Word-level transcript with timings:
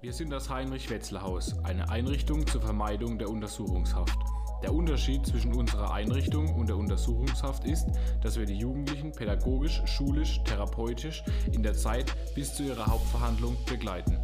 Wir 0.00 0.12
sind 0.12 0.30
das 0.30 0.48
Heinrich-Wetzler-Haus, 0.48 1.64
eine 1.64 1.90
Einrichtung 1.90 2.46
zur 2.46 2.60
Vermeidung 2.60 3.18
der 3.18 3.28
Untersuchungshaft. 3.28 4.16
Der 4.62 4.72
Unterschied 4.72 5.26
zwischen 5.26 5.52
unserer 5.52 5.92
Einrichtung 5.92 6.54
und 6.54 6.68
der 6.68 6.76
Untersuchungshaft 6.76 7.64
ist, 7.64 7.88
dass 8.22 8.38
wir 8.38 8.46
die 8.46 8.58
Jugendlichen 8.58 9.10
pädagogisch, 9.10 9.82
schulisch, 9.86 10.40
therapeutisch 10.44 11.24
in 11.50 11.64
der 11.64 11.74
Zeit 11.74 12.14
bis 12.36 12.54
zu 12.54 12.62
ihrer 12.62 12.86
Hauptverhandlung 12.86 13.56
begleiten. 13.66 14.20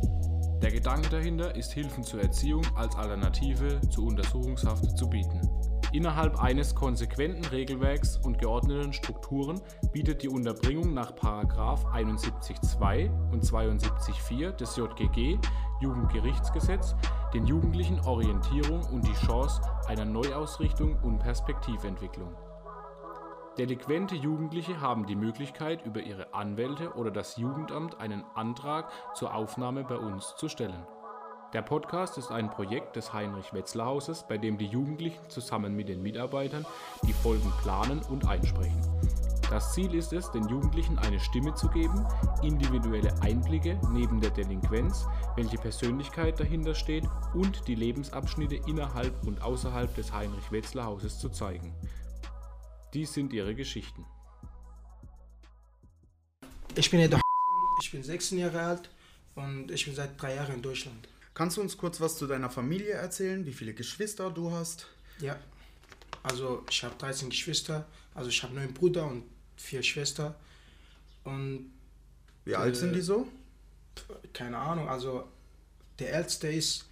Der 0.62 0.70
Gedanke 0.70 1.08
dahinter 1.08 1.56
ist, 1.56 1.72
Hilfen 1.72 2.04
zur 2.04 2.22
Erziehung 2.22 2.64
als 2.77 2.95
Alternative 2.95 3.80
zur 3.91 4.04
Untersuchungshaft 4.04 4.96
zu 4.96 5.11
bieten. 5.11 5.41
Innerhalb 5.95 6.42
eines 6.42 6.74
konsequenten 6.74 7.45
Regelwerks 7.45 8.16
und 8.16 8.40
geordneten 8.40 8.93
Strukturen 8.93 9.61
bietet 9.93 10.24
die 10.24 10.29
Unterbringung 10.29 10.93
nach 10.93 11.12
71.2 11.12 13.08
und 13.30 13.44
72.4 13.44 14.50
des 14.50 14.75
JGG 14.75 15.39
Jugendgerichtsgesetz 15.80 16.96
den 17.32 17.46
Jugendlichen 17.46 18.00
Orientierung 18.00 18.82
und 18.93 19.07
die 19.07 19.25
Chance 19.25 19.62
einer 19.86 20.04
Neuausrichtung 20.04 20.98
und 21.04 21.20
Perspektiventwicklung. 21.20 22.34
Delinquente 23.56 24.17
Jugendliche 24.17 24.81
haben 24.81 25.06
die 25.06 25.14
Möglichkeit, 25.14 25.86
über 25.86 26.00
ihre 26.00 26.34
Anwälte 26.34 26.95
oder 26.95 27.12
das 27.12 27.36
Jugendamt 27.36 28.00
einen 28.00 28.25
Antrag 28.34 28.90
zur 29.14 29.32
Aufnahme 29.32 29.84
bei 29.84 29.96
uns 29.96 30.34
zu 30.34 30.48
stellen. 30.48 30.84
Der 31.54 31.63
Podcast 31.63 32.19
ist 32.19 32.33
ein 32.33 32.50
Projekt 32.50 32.97
des 32.97 33.12
Heinrich-Wetzler-Hauses, 33.12 34.27
bei 34.27 34.39
dem 34.39 34.58
die 34.58 34.67
Jugendlichen 34.67 35.31
zusammen 35.31 35.77
mit 35.77 35.89
den 35.89 36.03
Mitarbeitern 36.03 36.67
die 37.06 37.12
Folgen 37.12 37.53
planen 37.62 38.03
und 38.11 38.27
einsprechen. 38.27 38.83
Das 39.50 39.72
Ziel 39.72 39.95
ist 39.95 40.12
es, 40.12 40.33
den 40.33 40.48
Jugendlichen 40.48 40.98
eine 40.98 41.20
Stimme 41.20 41.55
zu 41.55 41.69
geben, 41.69 42.05
individuelle 42.42 43.14
Einblicke 43.22 43.78
neben 43.92 44.20
der 44.20 44.31
Delinquenz, 44.31 45.06
welche 45.37 45.56
Persönlichkeit 45.56 46.41
dahinter 46.41 46.75
steht 46.75 47.05
und 47.34 47.69
die 47.69 47.77
Lebensabschnitte 47.77 48.56
innerhalb 48.56 49.25
und 49.25 49.41
außerhalb 49.41 49.95
des 49.95 50.12
Heinrich-Wetzler-Hauses 50.12 51.21
zu 51.21 51.28
zeigen. 51.28 51.73
Dies 52.95 53.15
sind 53.15 53.33
ihre 53.33 53.55
Geschichten. 53.55 54.05
Ich 56.75 56.91
bin 56.91 56.98
Edo 56.98 57.21
ich 57.81 57.93
bin 57.93 58.03
16 58.03 58.39
Jahre 58.39 58.61
alt 58.61 58.91
und 59.37 59.71
ich 59.71 59.84
bin 59.84 59.95
seit 59.95 60.21
drei 60.21 60.34
Jahren 60.34 60.55
in 60.56 60.62
Deutschland. 60.62 61.14
Kannst 61.35 61.57
du 61.57 61.61
uns 61.61 61.77
kurz 61.77 62.01
was 62.01 62.17
zu 62.17 62.27
deiner 62.27 62.49
Familie 62.49 62.93
erzählen? 62.93 63.45
Wie 63.45 63.53
viele 63.53 63.75
Geschwister 63.75 64.31
du 64.31 64.53
hast? 64.53 64.87
Ja, 65.21 65.37
also 66.23 66.65
ich 66.71 66.83
habe 66.85 66.95
13 66.97 67.29
Geschwister, 67.29 67.87
also 68.15 68.31
ich 68.31 68.43
habe 68.43 68.55
neun 68.55 68.73
Brüder 68.73 69.07
und 69.07 69.25
vier 69.57 69.83
Schwestern. 69.83 70.35
Und 71.25 71.73
Wie 72.45 72.53
äh, 72.53 72.57
alt 72.57 72.77
sind 72.77 72.95
die 72.95 73.01
so? 73.01 73.29
Keine 74.33 74.59
Ahnung, 74.59 74.89
also 74.89 75.29
der 75.99 76.15
älteste 76.15 76.49
ist 76.49 76.87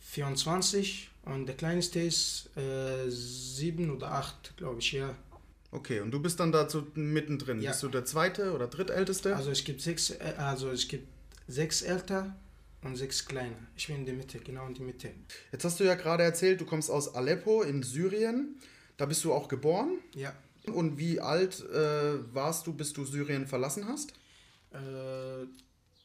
24 0.00 1.10
und 1.22 1.46
der 1.46 1.56
kleinste 1.56 2.00
ist 2.00 2.50
äh, 2.56 3.08
7 3.08 3.90
oder 3.90 4.12
8, 4.12 4.56
glaube 4.56 4.80
ich, 4.80 4.92
ja. 4.92 5.14
Okay, 5.70 6.00
und 6.00 6.10
du 6.10 6.20
bist 6.20 6.40
dann 6.40 6.50
dazu 6.50 6.86
mittendrin. 6.94 7.60
Ja. 7.60 7.70
Bist 7.70 7.82
du 7.82 7.88
der 7.88 8.04
zweite 8.04 8.54
oder 8.54 8.66
drittälteste? 8.66 9.36
Also 9.36 9.50
es 9.50 9.64
gibt 9.64 9.82
sechs, 9.82 10.10
äh, 10.10 10.34
also 10.36 10.70
es 10.70 10.88
gibt 10.88 11.06
sechs 11.46 11.82
Älter 11.82 12.34
und 12.82 12.96
sechs 12.96 13.26
kleine. 13.26 13.56
Ich 13.76 13.86
bin 13.88 13.96
in 13.96 14.06
der 14.06 14.14
Mitte, 14.14 14.38
genau 14.38 14.66
in 14.66 14.74
der 14.74 14.84
Mitte. 14.84 15.10
Jetzt 15.52 15.64
hast 15.64 15.80
du 15.80 15.84
ja 15.84 15.94
gerade 15.94 16.22
erzählt, 16.22 16.60
du 16.60 16.66
kommst 16.66 16.90
aus 16.90 17.14
Aleppo 17.14 17.62
in 17.62 17.82
Syrien. 17.82 18.56
Da 18.96 19.06
bist 19.06 19.24
du 19.24 19.32
auch 19.32 19.48
geboren? 19.48 19.98
Ja. 20.14 20.34
Und 20.66 20.98
wie 20.98 21.20
alt 21.20 21.60
äh, 21.70 22.34
warst 22.34 22.66
du, 22.66 22.74
bis 22.74 22.92
du 22.92 23.04
Syrien 23.04 23.46
verlassen 23.46 23.88
hast? 23.88 24.12
Äh, 24.70 25.46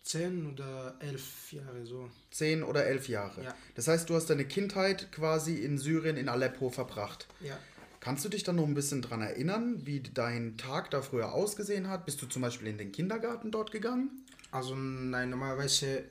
zehn 0.03 0.51
oder 0.51 0.95
elf 0.99 1.51
Jahre 1.51 1.85
so. 1.85 2.09
Zehn 2.31 2.63
oder 2.63 2.85
elf 2.85 3.07
Jahre. 3.07 3.43
Ja. 3.43 3.55
Das 3.75 3.87
heißt, 3.87 4.09
du 4.09 4.15
hast 4.15 4.29
deine 4.29 4.45
Kindheit 4.45 5.11
quasi 5.11 5.55
in 5.55 5.77
Syrien, 5.77 6.17
in 6.17 6.29
Aleppo 6.29 6.69
verbracht. 6.69 7.27
Ja. 7.41 7.57
Kannst 7.99 8.25
du 8.25 8.29
dich 8.29 8.43
dann 8.43 8.57
noch 8.57 8.67
ein 8.67 8.73
bisschen 8.73 9.01
daran 9.01 9.21
erinnern, 9.21 9.85
wie 9.85 10.01
dein 10.01 10.57
Tag 10.57 10.91
da 10.91 11.01
früher 11.01 11.33
ausgesehen 11.33 11.87
hat? 11.87 12.05
Bist 12.05 12.21
du 12.21 12.25
zum 12.25 12.41
Beispiel 12.41 12.67
in 12.67 12.77
den 12.77 12.91
Kindergarten 12.91 13.49
dort 13.49 13.71
gegangen? 13.71 14.25
Also 14.51 14.75
nein, 14.75 15.29
normalerweise 15.29 16.03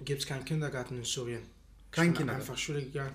gibt 0.00 0.22
es 0.22 0.26
keinen 0.26 0.44
Kindergarten 0.44 0.96
in 0.96 1.04
Syrien. 1.04 1.42
Kein 1.90 2.06
ich 2.06 2.10
bin 2.10 2.18
Kindergarten? 2.18 2.48
einfach 2.48 2.58
Schule 2.58 2.82
gegangen. 2.82 3.14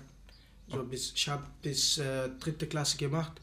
So 0.68 0.84
bis, 0.84 1.12
ich 1.14 1.28
habe 1.28 1.44
bis 1.62 1.98
äh, 1.98 2.28
dritte 2.38 2.66
Klasse 2.66 2.96
gemacht. 2.96 3.40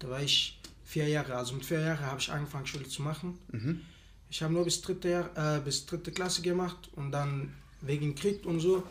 Da 0.00 0.10
war 0.10 0.20
ich 0.22 0.60
vier 0.84 1.08
Jahre. 1.08 1.36
Also 1.36 1.54
mit 1.54 1.64
vier 1.64 1.80
Jahren 1.80 2.00
habe 2.00 2.20
ich 2.20 2.30
angefangen 2.30 2.66
Schule 2.66 2.88
zu 2.88 3.02
machen. 3.02 3.38
Mhm. 3.52 3.80
Ich 4.28 4.42
habe 4.42 4.52
nur 4.52 4.64
bis 4.64 4.80
dritte, 4.80 5.08
Jahr, 5.08 5.56
äh, 5.58 5.60
bis 5.60 5.86
dritte 5.86 6.10
Klasse 6.10 6.42
gemacht 6.42 6.90
und 6.96 7.12
dann 7.12 7.54
wegen 7.82 8.14
Krieg 8.14 8.44
und 8.44 8.60
so, 8.60 8.82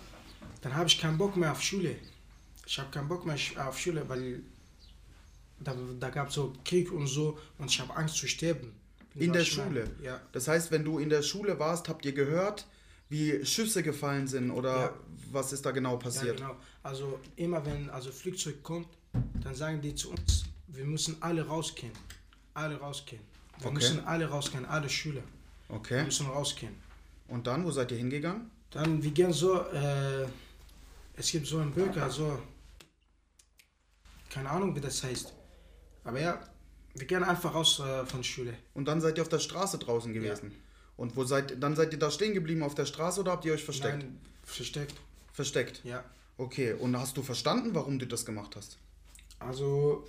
dann 0.61 0.73
habe 0.75 0.87
ich 0.87 0.99
keinen 0.99 1.17
Bock 1.17 1.35
mehr 1.35 1.51
auf 1.51 1.61
Schule. 1.61 1.95
Ich 2.65 2.79
habe 2.79 2.89
keinen 2.91 3.09
Bock 3.09 3.25
mehr 3.25 3.37
auf 3.67 3.77
Schule, 3.77 4.07
weil 4.07 4.41
da, 5.59 5.75
da 5.99 6.09
gab 6.09 6.29
es 6.29 6.35
so 6.35 6.53
Krieg 6.63 6.91
und 6.91 7.07
so 7.07 7.37
und 7.57 7.69
ich 7.69 7.79
habe 7.79 7.95
Angst 7.95 8.15
zu 8.15 8.27
sterben. 8.27 8.73
In 9.15 9.33
der 9.33 9.43
Schule? 9.43 9.91
Ja. 10.01 10.21
Das 10.31 10.47
heißt, 10.47 10.71
wenn 10.71 10.83
du 10.83 10.97
in 10.97 11.09
der 11.09 11.21
Schule 11.21 11.59
warst, 11.59 11.87
habt 11.89 12.05
ihr 12.05 12.13
gehört, 12.13 12.65
wie 13.13 13.45
Schüsse 13.45 13.81
gefallen 13.83 14.27
sind 14.27 14.49
oder 14.59 14.75
Ja. 14.85 14.93
was 15.31 15.53
ist 15.53 15.63
da 15.65 15.71
genau 15.71 15.91
Ja, 15.93 15.97
passiert? 16.05 16.37
genau. 16.37 16.55
Also 16.81 17.19
immer 17.35 17.63
wenn 17.65 17.89
also 17.97 18.11
Flugzeug 18.11 18.57
kommt, 18.63 18.87
dann 19.43 19.55
sagen 19.55 19.79
die 19.81 19.93
zu 19.93 20.09
uns, 20.11 20.45
wir 20.67 20.85
müssen 20.85 21.13
alle 21.21 21.45
rausgehen. 21.45 21.93
Alle 22.55 22.75
rausgehen. 22.85 23.21
Wir 23.59 23.67
Okay. 23.67 23.75
müssen 23.75 23.99
alle 24.05 24.25
rausgehen, 24.27 24.65
alle 24.65 24.89
Schüler. 24.89 25.21
Wir 25.67 25.75
Okay. 25.77 26.03
müssen 26.03 26.25
rausgehen. 26.27 26.75
Und 27.27 27.45
dann, 27.47 27.63
wo 27.65 27.71
seid 27.71 27.91
ihr 27.91 27.97
hingegangen? 27.97 28.49
Dann, 28.71 29.03
wir 29.03 29.11
gehen 29.11 29.31
so, 29.31 29.61
äh, 29.61 30.25
es 31.15 31.31
gibt 31.31 31.45
so 31.45 31.59
einen 31.59 31.71
Bürger, 31.71 32.09
so, 32.09 32.39
keine 34.29 34.49
Ahnung, 34.49 34.75
wie 34.75 34.81
das 34.81 35.03
heißt. 35.03 35.33
Aber 36.03 36.19
ja, 36.19 36.41
wir 36.95 37.05
gehen 37.05 37.23
einfach 37.23 37.53
raus 37.53 37.79
äh, 37.79 38.05
von 38.05 38.23
Schule. 38.23 38.53
Und 38.73 38.85
dann 38.85 38.99
seid 39.01 39.17
ihr 39.17 39.21
auf 39.23 39.29
der 39.29 39.39
Straße 39.39 39.77
draußen 39.77 40.11
gewesen. 40.13 40.51
Und 40.95 41.15
wo 41.15 41.23
seid 41.23 41.61
dann 41.61 41.75
seid 41.75 41.91
ihr 41.93 41.99
da 41.99 42.11
stehen 42.11 42.33
geblieben 42.33 42.63
auf 42.63 42.75
der 42.75 42.85
Straße 42.85 43.21
oder 43.21 43.31
habt 43.31 43.45
ihr 43.45 43.53
euch 43.53 43.63
versteckt? 43.63 43.99
Nein, 43.99 44.19
versteckt, 44.43 44.95
Versteckt. 45.31 45.81
ja. 45.83 46.03
Okay. 46.37 46.73
Und 46.73 46.97
hast 46.97 47.15
du 47.17 47.21
verstanden, 47.23 47.73
warum 47.75 47.99
du 47.99 48.07
das 48.07 48.25
gemacht 48.25 48.55
hast? 48.55 48.77
Also, 49.39 50.07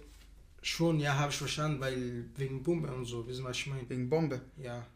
schon, 0.63 1.01
ja, 1.01 1.19
habe 1.19 1.31
ich 1.33 1.39
verstanden, 1.39 1.81
weil 1.81 2.25
wegen 2.37 2.63
Bombe 2.63 2.93
und 2.93 3.05
so, 3.05 3.27
wissen 3.27 3.45
was 3.45 3.57
ich 3.57 3.67
meine? 3.67 3.89
Wegen 3.89 4.09
Bombe. 4.09 4.41
Ja. 4.57 4.87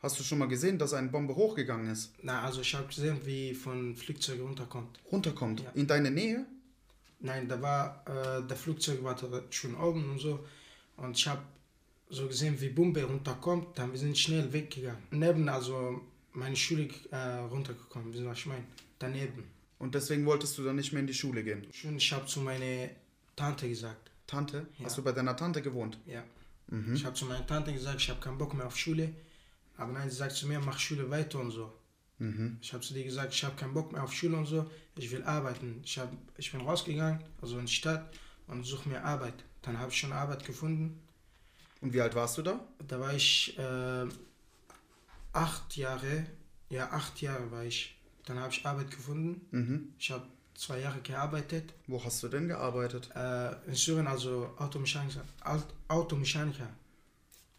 Hast 0.00 0.18
du 0.20 0.22
schon 0.22 0.38
mal 0.38 0.46
gesehen, 0.46 0.78
dass 0.78 0.92
eine 0.94 1.08
Bombe 1.08 1.34
hochgegangen 1.34 1.90
ist? 1.90 2.12
Na, 2.22 2.42
also 2.42 2.60
ich 2.60 2.72
habe 2.74 2.86
gesehen, 2.86 3.18
wie 3.24 3.54
von 3.54 3.96
Flugzeug 3.96 4.40
runterkommt. 4.40 5.00
Runterkommt? 5.10 5.60
Ja. 5.60 5.70
In 5.74 5.88
deine 5.88 6.10
Nähe? 6.12 6.46
Nein, 7.20 7.48
da 7.48 7.60
war, 7.60 8.04
äh, 8.06 8.46
der 8.46 8.56
Flugzeug 8.56 9.02
war 9.02 9.16
da 9.16 9.42
schon 9.50 9.74
oben 9.74 10.08
und 10.10 10.20
so. 10.20 10.38
Und 10.96 11.16
ich 11.18 11.26
habe 11.26 11.42
so 12.10 12.26
gesehen, 12.26 12.60
wie 12.60 12.70
Bombe 12.70 13.02
runterkommt. 13.04 13.78
Dann 13.78 13.92
wir 13.92 13.98
sind 13.98 14.18
schnell 14.18 14.52
weggegangen. 14.52 15.02
Neben, 15.10 15.48
also 15.48 16.00
meine 16.32 16.56
Schule 16.56 16.88
äh, 17.10 17.16
runtergekommen, 17.50 18.12
wissen 18.12 18.26
was 18.26 18.38
ich 18.38 18.46
meine? 18.46 18.64
Daneben. 18.98 19.44
Und 19.78 19.94
deswegen 19.94 20.26
wolltest 20.26 20.58
du 20.58 20.64
dann 20.64 20.76
nicht 20.76 20.92
mehr 20.92 21.00
in 21.00 21.06
die 21.06 21.14
Schule 21.14 21.44
gehen? 21.44 21.66
Schon, 21.72 21.96
ich 21.96 22.12
habe 22.12 22.26
zu 22.26 22.40
meiner 22.40 22.88
Tante 23.36 23.68
gesagt. 23.68 24.10
Tante? 24.26 24.66
Ja. 24.78 24.86
Hast 24.86 24.98
du 24.98 25.02
bei 25.02 25.12
deiner 25.12 25.36
Tante 25.36 25.62
gewohnt? 25.62 25.98
Ja. 26.06 26.24
Mhm. 26.68 26.94
Ich 26.94 27.04
habe 27.04 27.14
zu 27.14 27.26
meiner 27.26 27.46
Tante 27.46 27.72
gesagt, 27.72 28.00
ich 28.00 28.10
habe 28.10 28.20
keinen 28.20 28.38
Bock 28.38 28.54
mehr 28.54 28.66
auf 28.66 28.76
Schule. 28.76 29.10
Aber 29.76 29.92
nein, 29.92 30.10
sie 30.10 30.16
sagt 30.16 30.32
zu 30.32 30.46
mir, 30.48 30.60
mach 30.60 30.78
Schule 30.78 31.08
weiter 31.08 31.38
und 31.38 31.52
so. 31.52 31.72
Mhm. 32.18 32.58
Ich 32.60 32.72
habe 32.72 32.82
zu 32.82 32.94
dir 32.94 33.04
gesagt, 33.04 33.32
ich 33.32 33.44
habe 33.44 33.54
keinen 33.54 33.74
Bock 33.74 33.92
mehr 33.92 34.02
auf 34.02 34.12
Schule 34.12 34.36
und 34.36 34.46
so. 34.46 34.68
Ich 34.96 35.10
will 35.12 35.22
arbeiten. 35.22 35.80
Ich, 35.84 35.98
hab, 35.98 36.12
ich 36.36 36.50
bin 36.50 36.60
rausgegangen, 36.60 37.22
also 37.40 37.58
in 37.58 37.66
die 37.66 37.72
Stadt 37.72 38.12
und 38.48 38.64
suche 38.64 38.88
mir 38.88 39.04
Arbeit. 39.04 39.44
Dann 39.62 39.78
habe 39.78 39.90
ich 39.90 39.98
schon 39.98 40.12
Arbeit 40.12 40.44
gefunden. 40.44 41.00
Und 41.80 41.92
wie 41.92 42.00
alt 42.00 42.14
warst 42.14 42.38
du 42.38 42.42
da? 42.42 42.60
Da 42.86 42.98
war 43.00 43.14
ich 43.14 43.56
äh, 43.58 44.06
acht 45.32 45.76
Jahre. 45.76 46.26
Ja, 46.70 46.90
acht 46.90 47.20
Jahre 47.20 47.50
war 47.50 47.64
ich. 47.64 47.96
Dann 48.26 48.38
habe 48.38 48.52
ich 48.52 48.66
Arbeit 48.66 48.90
gefunden. 48.90 49.46
Mhm. 49.50 49.94
Ich 49.98 50.10
habe 50.10 50.26
zwei 50.54 50.80
Jahre 50.80 51.00
gearbeitet. 51.00 51.72
Wo 51.86 52.04
hast 52.04 52.22
du 52.22 52.28
denn 52.28 52.48
gearbeitet? 52.48 53.10
Äh, 53.14 53.52
in 53.68 53.74
Syrien, 53.74 54.06
also 54.06 54.50
Automechaniker. 54.58 55.22
Automechaniker. 55.88 56.68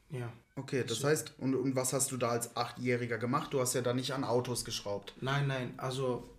Ja. 0.10 0.32
Okay, 0.56 0.84
das 0.86 1.00
So. 1.00 1.08
heißt, 1.08 1.34
und, 1.38 1.56
und 1.56 1.76
was 1.76 1.94
hast 1.94 2.12
du 2.12 2.18
da 2.18 2.30
als 2.30 2.56
Achtjähriger 2.58 3.18
gemacht? 3.18 3.54
Du 3.54 3.62
hast 3.62 3.74
ja 3.74 3.82
da 3.82 3.94
nicht 3.94 4.12
an 4.14 4.24
Autos 4.24 4.66
geschraubt. 4.66 5.14
Nein, 5.22 5.48
nein, 5.48 5.74
also 5.78 6.30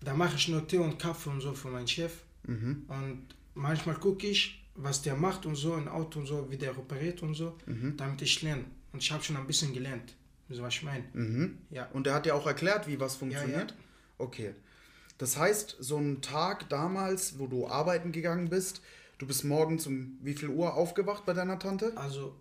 da 0.00 0.14
mache 0.14 0.34
ich 0.36 0.48
nur 0.48 0.66
Tee 0.66 0.78
und 0.78 0.98
Kaffee 0.98 1.30
und 1.30 1.40
so 1.40 1.52
für 1.52 1.68
meinen 1.68 1.86
Chef. 1.88 2.12
Mhm. 2.44 2.84
Und 2.88 3.26
manchmal 3.54 3.94
gucke 3.96 4.26
ich, 4.26 4.65
was 4.76 5.02
der 5.02 5.14
macht 5.16 5.46
und 5.46 5.56
so, 5.56 5.74
ein 5.74 5.88
Auto 5.88 6.18
und 6.20 6.26
so, 6.26 6.50
wie 6.50 6.56
der 6.56 6.76
repariert 6.76 7.22
und 7.22 7.34
so, 7.34 7.56
Mhm. 7.66 7.96
damit 7.96 8.22
ich 8.22 8.42
lerne. 8.42 8.64
Und 8.92 9.02
ich 9.02 9.10
habe 9.12 9.22
schon 9.22 9.36
ein 9.36 9.46
bisschen 9.46 9.72
gelernt. 9.74 10.14
Du, 10.48 10.60
was 10.62 10.74
ich 10.74 10.82
meine? 10.84 11.04
Mhm. 11.12 11.58
Ja. 11.70 11.86
Und 11.92 12.06
der 12.06 12.14
hat 12.14 12.26
dir 12.26 12.34
auch 12.34 12.46
erklärt, 12.46 12.86
wie 12.86 13.00
was 13.00 13.16
funktioniert? 13.16 13.70
Ja, 13.72 13.76
Okay. 14.18 14.54
Das 15.18 15.36
heißt, 15.36 15.76
so 15.80 15.96
ein 15.98 16.20
Tag 16.22 16.68
damals, 16.68 17.38
wo 17.38 17.46
du 17.46 17.66
arbeiten 17.68 18.12
gegangen 18.12 18.48
bist, 18.50 18.80
du 19.18 19.26
bist 19.26 19.44
morgens 19.44 19.86
um 19.86 20.18
wie 20.22 20.34
viel 20.34 20.48
Uhr 20.50 20.74
aufgewacht 20.74 21.24
bei 21.26 21.32
deiner 21.32 21.58
Tante? 21.58 21.92
Also, 21.96 22.34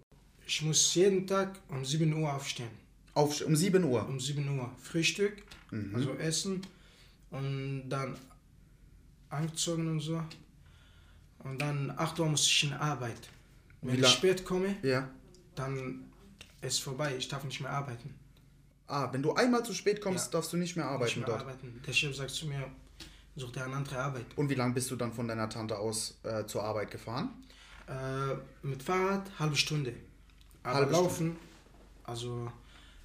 ich 0.46 0.62
muss 0.62 0.94
jeden 0.96 1.26
Tag 1.26 1.58
um 1.70 1.84
7 1.86 2.14
Uhr 2.14 2.34
aufstehen. 2.34 2.70
Auf, 3.14 3.42
um 3.46 3.56
7 3.56 3.84
Uhr? 3.86 4.06
Um 4.08 4.20
7 4.20 4.58
Uhr. 4.60 4.70
Frühstück, 4.82 5.42
Mhm. 5.72 5.96
also 5.96 6.14
Essen 6.16 6.62
und 7.32 7.90
dann 7.90 8.16
angezogen 9.30 9.88
und 9.88 10.00
so. 10.02 10.22
Und 11.46 11.60
dann 11.62 11.92
8 11.96 12.20
Uhr 12.20 12.28
muss 12.28 12.46
ich 12.48 12.64
in 12.64 12.74
Arbeit. 12.74 13.30
Wenn 13.82 14.00
ich 14.04 14.08
spät 14.10 14.44
komme, 14.44 14.76
Ja. 14.82 15.08
dann 15.56 16.06
ist 16.62 16.82
vorbei. 16.82 17.16
Ich 17.18 17.28
darf 17.28 17.44
nicht 17.44 17.62
mehr 17.62 17.70
arbeiten. 17.70 18.14
Ah, 18.88 19.10
wenn 19.14 19.22
du 19.22 19.34
einmal 19.34 19.64
zu 19.64 19.74
spät 19.74 20.02
kommst, 20.02 20.26
Ja. 20.26 20.32
darfst 20.34 20.52
du 20.54 20.58
nicht 20.58 20.76
mehr 20.76 20.86
arbeiten 20.86 21.06
nicht 21.06 21.18
mehr 21.18 21.28
dort. 21.28 21.42
arbeiten. 21.42 21.82
Der 21.86 21.94
Chef 21.94 22.16
sagt 22.16 22.32
zu 22.32 22.48
mir, 22.48 22.64
such 23.36 23.52
dir 23.52 23.64
eine 23.64 23.76
andere 23.76 23.98
Arbeit. 24.00 24.26
Und 24.36 24.50
wie 24.50 24.56
lange 24.56 24.74
bist 24.74 24.90
du 24.90 24.96
dann 24.96 25.14
von 25.14 25.28
deiner 25.28 25.48
Tante 25.48 25.78
aus 25.78 26.18
äh, 26.24 26.46
zur 26.48 26.64
Arbeit 26.64 26.90
gefahren? 26.92 27.30
Äh, 27.88 28.36
mit 28.66 28.82
Fahrrad 28.82 29.30
halbe 29.38 29.56
Stunde. 29.56 29.94
Aber 30.64 30.76
Halbe 30.78 30.92
laufen, 30.94 31.36
also 32.06 32.52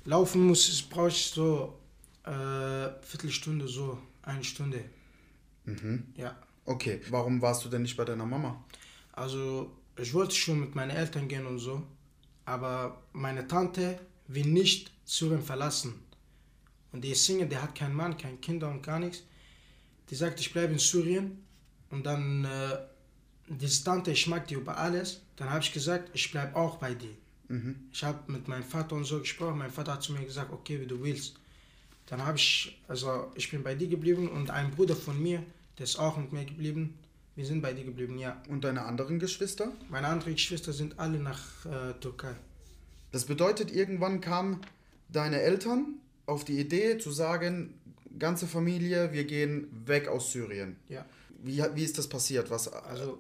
laufen 0.07 0.47
muss 0.47 0.67
ich, 0.71 0.89
brauche 0.89 1.09
ich 1.09 1.27
so 1.31 1.79
äh, 2.25 2.89
Viertelstunde, 3.03 3.69
so 3.69 3.99
eine 4.23 4.43
Stunde. 4.45 4.83
Mhm. 5.67 6.07
Ja. 6.17 6.35
Okay, 6.71 7.01
warum 7.11 7.43
warst 7.43 7.65
du 7.65 7.69
denn 7.69 7.83
nicht 7.83 7.97
bei 7.97 8.05
deiner 8.05 8.25
Mama? 8.25 8.65
Also 9.11 9.73
ich 9.97 10.15
wollte 10.15 10.37
schon 10.37 10.61
mit 10.61 10.77
meinen 10.77 10.91
Eltern 10.93 11.27
gehen 11.27 11.45
und 11.45 11.59
so, 11.59 11.83
aber 12.45 13.03
meine 13.13 13.49
Tante 13.49 13.99
will 14.29 14.47
nicht 14.47 14.93
Syrien 15.05 15.43
verlassen. 15.43 15.95
Und 16.93 17.03
die 17.03 17.11
ist 17.11 17.25
Single, 17.25 17.49
der 17.49 17.63
hat 17.63 17.75
keinen 17.75 17.97
Mann, 17.97 18.17
keine 18.17 18.37
Kinder 18.37 18.71
und 18.71 18.85
gar 18.85 19.01
nichts. 19.01 19.25
Die 20.11 20.15
sagt, 20.15 20.39
ich 20.39 20.53
bleibe 20.53 20.73
in 20.73 20.79
Syrien 20.79 21.45
und 21.91 22.07
dann 22.07 22.45
äh, 22.45 22.79
diese 23.49 23.83
Tante, 23.83 24.13
ich 24.13 24.29
mag 24.29 24.47
die 24.47 24.55
über 24.55 24.79
alles. 24.79 25.23
Dann 25.35 25.51
habe 25.51 25.65
ich 25.65 25.73
gesagt, 25.73 26.11
ich 26.15 26.31
bleibe 26.31 26.55
auch 26.55 26.77
bei 26.77 26.95
dir. 26.95 27.17
Mhm. 27.49 27.89
Ich 27.93 28.05
habe 28.05 28.31
mit 28.31 28.47
meinem 28.47 28.63
Vater 28.63 28.95
und 28.95 29.07
so 29.07 29.19
gesprochen. 29.19 29.59
Mein 29.59 29.73
Vater 29.73 29.95
hat 29.95 30.05
zu 30.05 30.13
mir 30.13 30.25
gesagt, 30.25 30.53
okay, 30.53 30.81
wie 30.81 30.87
du 30.87 31.03
willst. 31.03 31.35
Dann 32.07 32.25
habe 32.25 32.39
ich, 32.39 32.81
also 32.87 33.33
ich 33.35 33.51
bin 33.51 33.65
bei 33.65 33.75
dir 33.75 33.89
geblieben 33.89 34.29
und 34.29 34.51
ein 34.51 34.71
Bruder 34.71 34.95
von 34.95 35.21
mir, 35.21 35.43
der 35.81 35.85
ist 35.85 35.99
auch 35.99 36.19
mit 36.19 36.31
mir 36.31 36.45
geblieben. 36.45 36.99
Wir 37.37 37.47
sind 37.47 37.63
bei 37.63 37.73
dir 37.73 37.85
geblieben, 37.85 38.19
ja. 38.19 38.43
Und 38.51 38.65
deine 38.65 38.85
anderen 38.85 39.19
Geschwister? 39.19 39.73
Meine 39.89 40.09
anderen 40.09 40.35
Geschwister 40.35 40.75
sind 40.75 40.99
alle 40.99 41.19
nach 41.19 41.65
äh, 41.65 41.95
Türkei. 42.01 42.35
Das 43.13 43.25
bedeutet, 43.25 43.73
irgendwann 43.73 44.21
kamen 44.21 44.61
deine 45.09 45.41
Eltern 45.41 45.95
auf 46.27 46.45
die 46.45 46.61
Idee 46.61 46.99
zu 46.99 47.11
sagen, 47.11 47.81
ganze 48.19 48.47
Familie, 48.47 49.15
wir 49.15 49.25
gehen 49.25 49.69
weg 49.87 50.07
aus 50.07 50.33
Syrien. 50.33 50.77
Ja. 50.91 51.07
Wie, 51.43 51.65
wie 51.75 51.85
ist 51.85 51.97
das 51.97 52.07
passiert? 52.07 52.51
Was, 52.51 52.71
Also, 52.71 53.19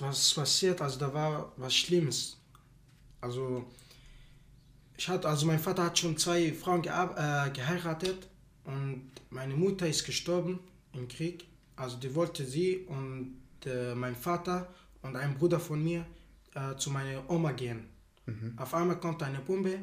was 0.00 0.34
passiert? 0.34 0.80
Also, 0.80 0.98
da 0.98 1.14
war 1.14 1.52
was 1.56 1.72
Schlimmes. 1.72 2.36
Also, 3.20 3.64
ich 4.96 5.08
hatte, 5.08 5.28
also 5.28 5.46
mein 5.46 5.60
Vater 5.60 5.84
hat 5.84 5.96
schon 6.00 6.16
zwei 6.16 6.52
Frauen 6.52 6.80
äh, 6.80 7.50
geheiratet 7.54 8.26
und 8.64 9.08
meine 9.30 9.54
Mutter 9.54 9.86
ist 9.86 10.04
gestorben 10.04 10.58
im 10.94 11.06
Krieg. 11.06 11.46
Also, 11.80 11.96
die 11.96 12.14
wollte 12.14 12.44
sie 12.44 12.68
und 12.88 13.36
äh, 13.64 13.94
mein 13.94 14.14
Vater 14.14 14.68
und 15.02 15.16
ein 15.16 15.32
Bruder 15.38 15.58
von 15.58 15.82
mir 15.82 16.04
äh, 16.54 16.76
zu 16.76 16.90
meiner 16.90 17.28
Oma 17.30 17.52
gehen. 17.52 17.80
Auf 18.58 18.74
einmal 18.74 19.00
kommt 19.00 19.22
eine 19.24 19.40
Bombe. 19.40 19.78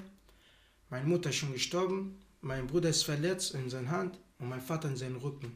Meine 0.89 1.05
Mutter 1.05 1.29
ist 1.31 1.35
schon 1.35 1.51
gestorben. 1.51 2.17
Mein 2.41 2.65
Bruder 2.67 2.89
ist 2.89 3.03
verletzt 3.03 3.53
in 3.55 3.69
seiner 3.69 3.91
Hand 3.91 4.19
und 4.39 4.47
mein 4.47 4.61
Vater 4.61 4.87
in 4.87 4.95
seinen 4.95 5.17
Rücken. 5.17 5.51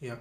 Ja. 0.00 0.18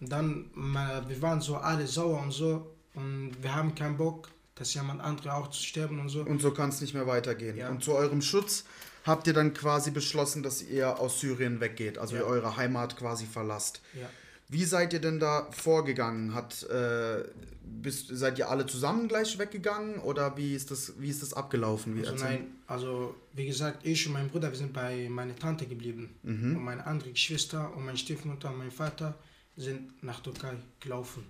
Und 0.00 0.10
dann, 0.10 0.50
wir 0.54 1.20
waren 1.20 1.40
so 1.42 1.56
alle 1.56 1.86
sauer 1.86 2.22
und 2.22 2.30
so 2.30 2.74
und 2.94 3.32
wir 3.42 3.54
haben 3.54 3.74
keinen 3.74 3.96
Bock, 3.98 4.30
dass 4.54 4.72
jemand 4.72 5.00
andere 5.02 5.34
auch 5.34 5.48
zu 5.50 5.62
sterben 5.62 6.00
und 6.00 6.08
so. 6.08 6.22
und 6.22 6.40
so 6.40 6.52
kann 6.52 6.70
es 6.70 6.80
nicht 6.80 6.94
mehr 6.94 7.06
weitergehen. 7.06 7.56
Ja. 7.56 7.68
Und 7.68 7.84
zu 7.84 7.92
eurem 7.92 8.22
Schutz 8.22 8.64
habt 9.04 9.26
ihr 9.26 9.34
dann 9.34 9.52
quasi 9.52 9.90
beschlossen, 9.90 10.42
dass 10.42 10.62
ihr 10.62 10.98
aus 10.98 11.20
Syrien 11.20 11.60
weggeht, 11.60 11.98
also 11.98 12.16
Ja. 12.16 12.22
eure 12.22 12.56
Heimat 12.56 12.96
quasi 12.96 13.26
verlasst. 13.26 13.82
Ja. 14.00 14.08
Wie 14.48 14.64
seid 14.64 14.92
ihr 14.92 15.00
denn 15.00 15.18
da 15.18 15.48
vorgegangen? 15.50 16.34
Hat, 16.34 16.62
äh, 16.64 17.24
bist, 17.62 18.08
seid 18.12 18.38
ihr 18.38 18.50
alle 18.50 18.66
zusammen 18.66 19.08
gleich 19.08 19.38
weggegangen 19.38 19.98
oder 19.98 20.36
wie 20.36 20.54
ist 20.54 20.70
das, 20.70 20.94
wie 20.98 21.08
ist 21.08 21.22
das 21.22 21.32
abgelaufen? 21.32 21.96
Wie 21.96 22.06
Also 22.06 22.24
nein, 22.24 22.46
also 22.66 23.14
wie 23.32 23.46
gesagt, 23.46 23.86
ich 23.86 24.06
und 24.06 24.12
mein 24.12 24.28
Bruder, 24.28 24.50
wir 24.50 24.58
sind 24.58 24.72
bei 24.72 25.08
meiner 25.08 25.36
Tante 25.36 25.66
geblieben. 25.66 26.14
Mhm. 26.22 26.56
Und 26.56 26.64
meine 26.64 26.86
andere 26.86 27.10
Geschwister 27.10 27.74
und 27.74 27.84
meine 27.84 27.98
Stiefmutter 27.98 28.50
und 28.50 28.58
mein 28.58 28.70
Vater 28.70 29.18
sind 29.56 30.02
nach 30.02 30.20
Türkei 30.20 30.54
gelaufen. 30.80 31.24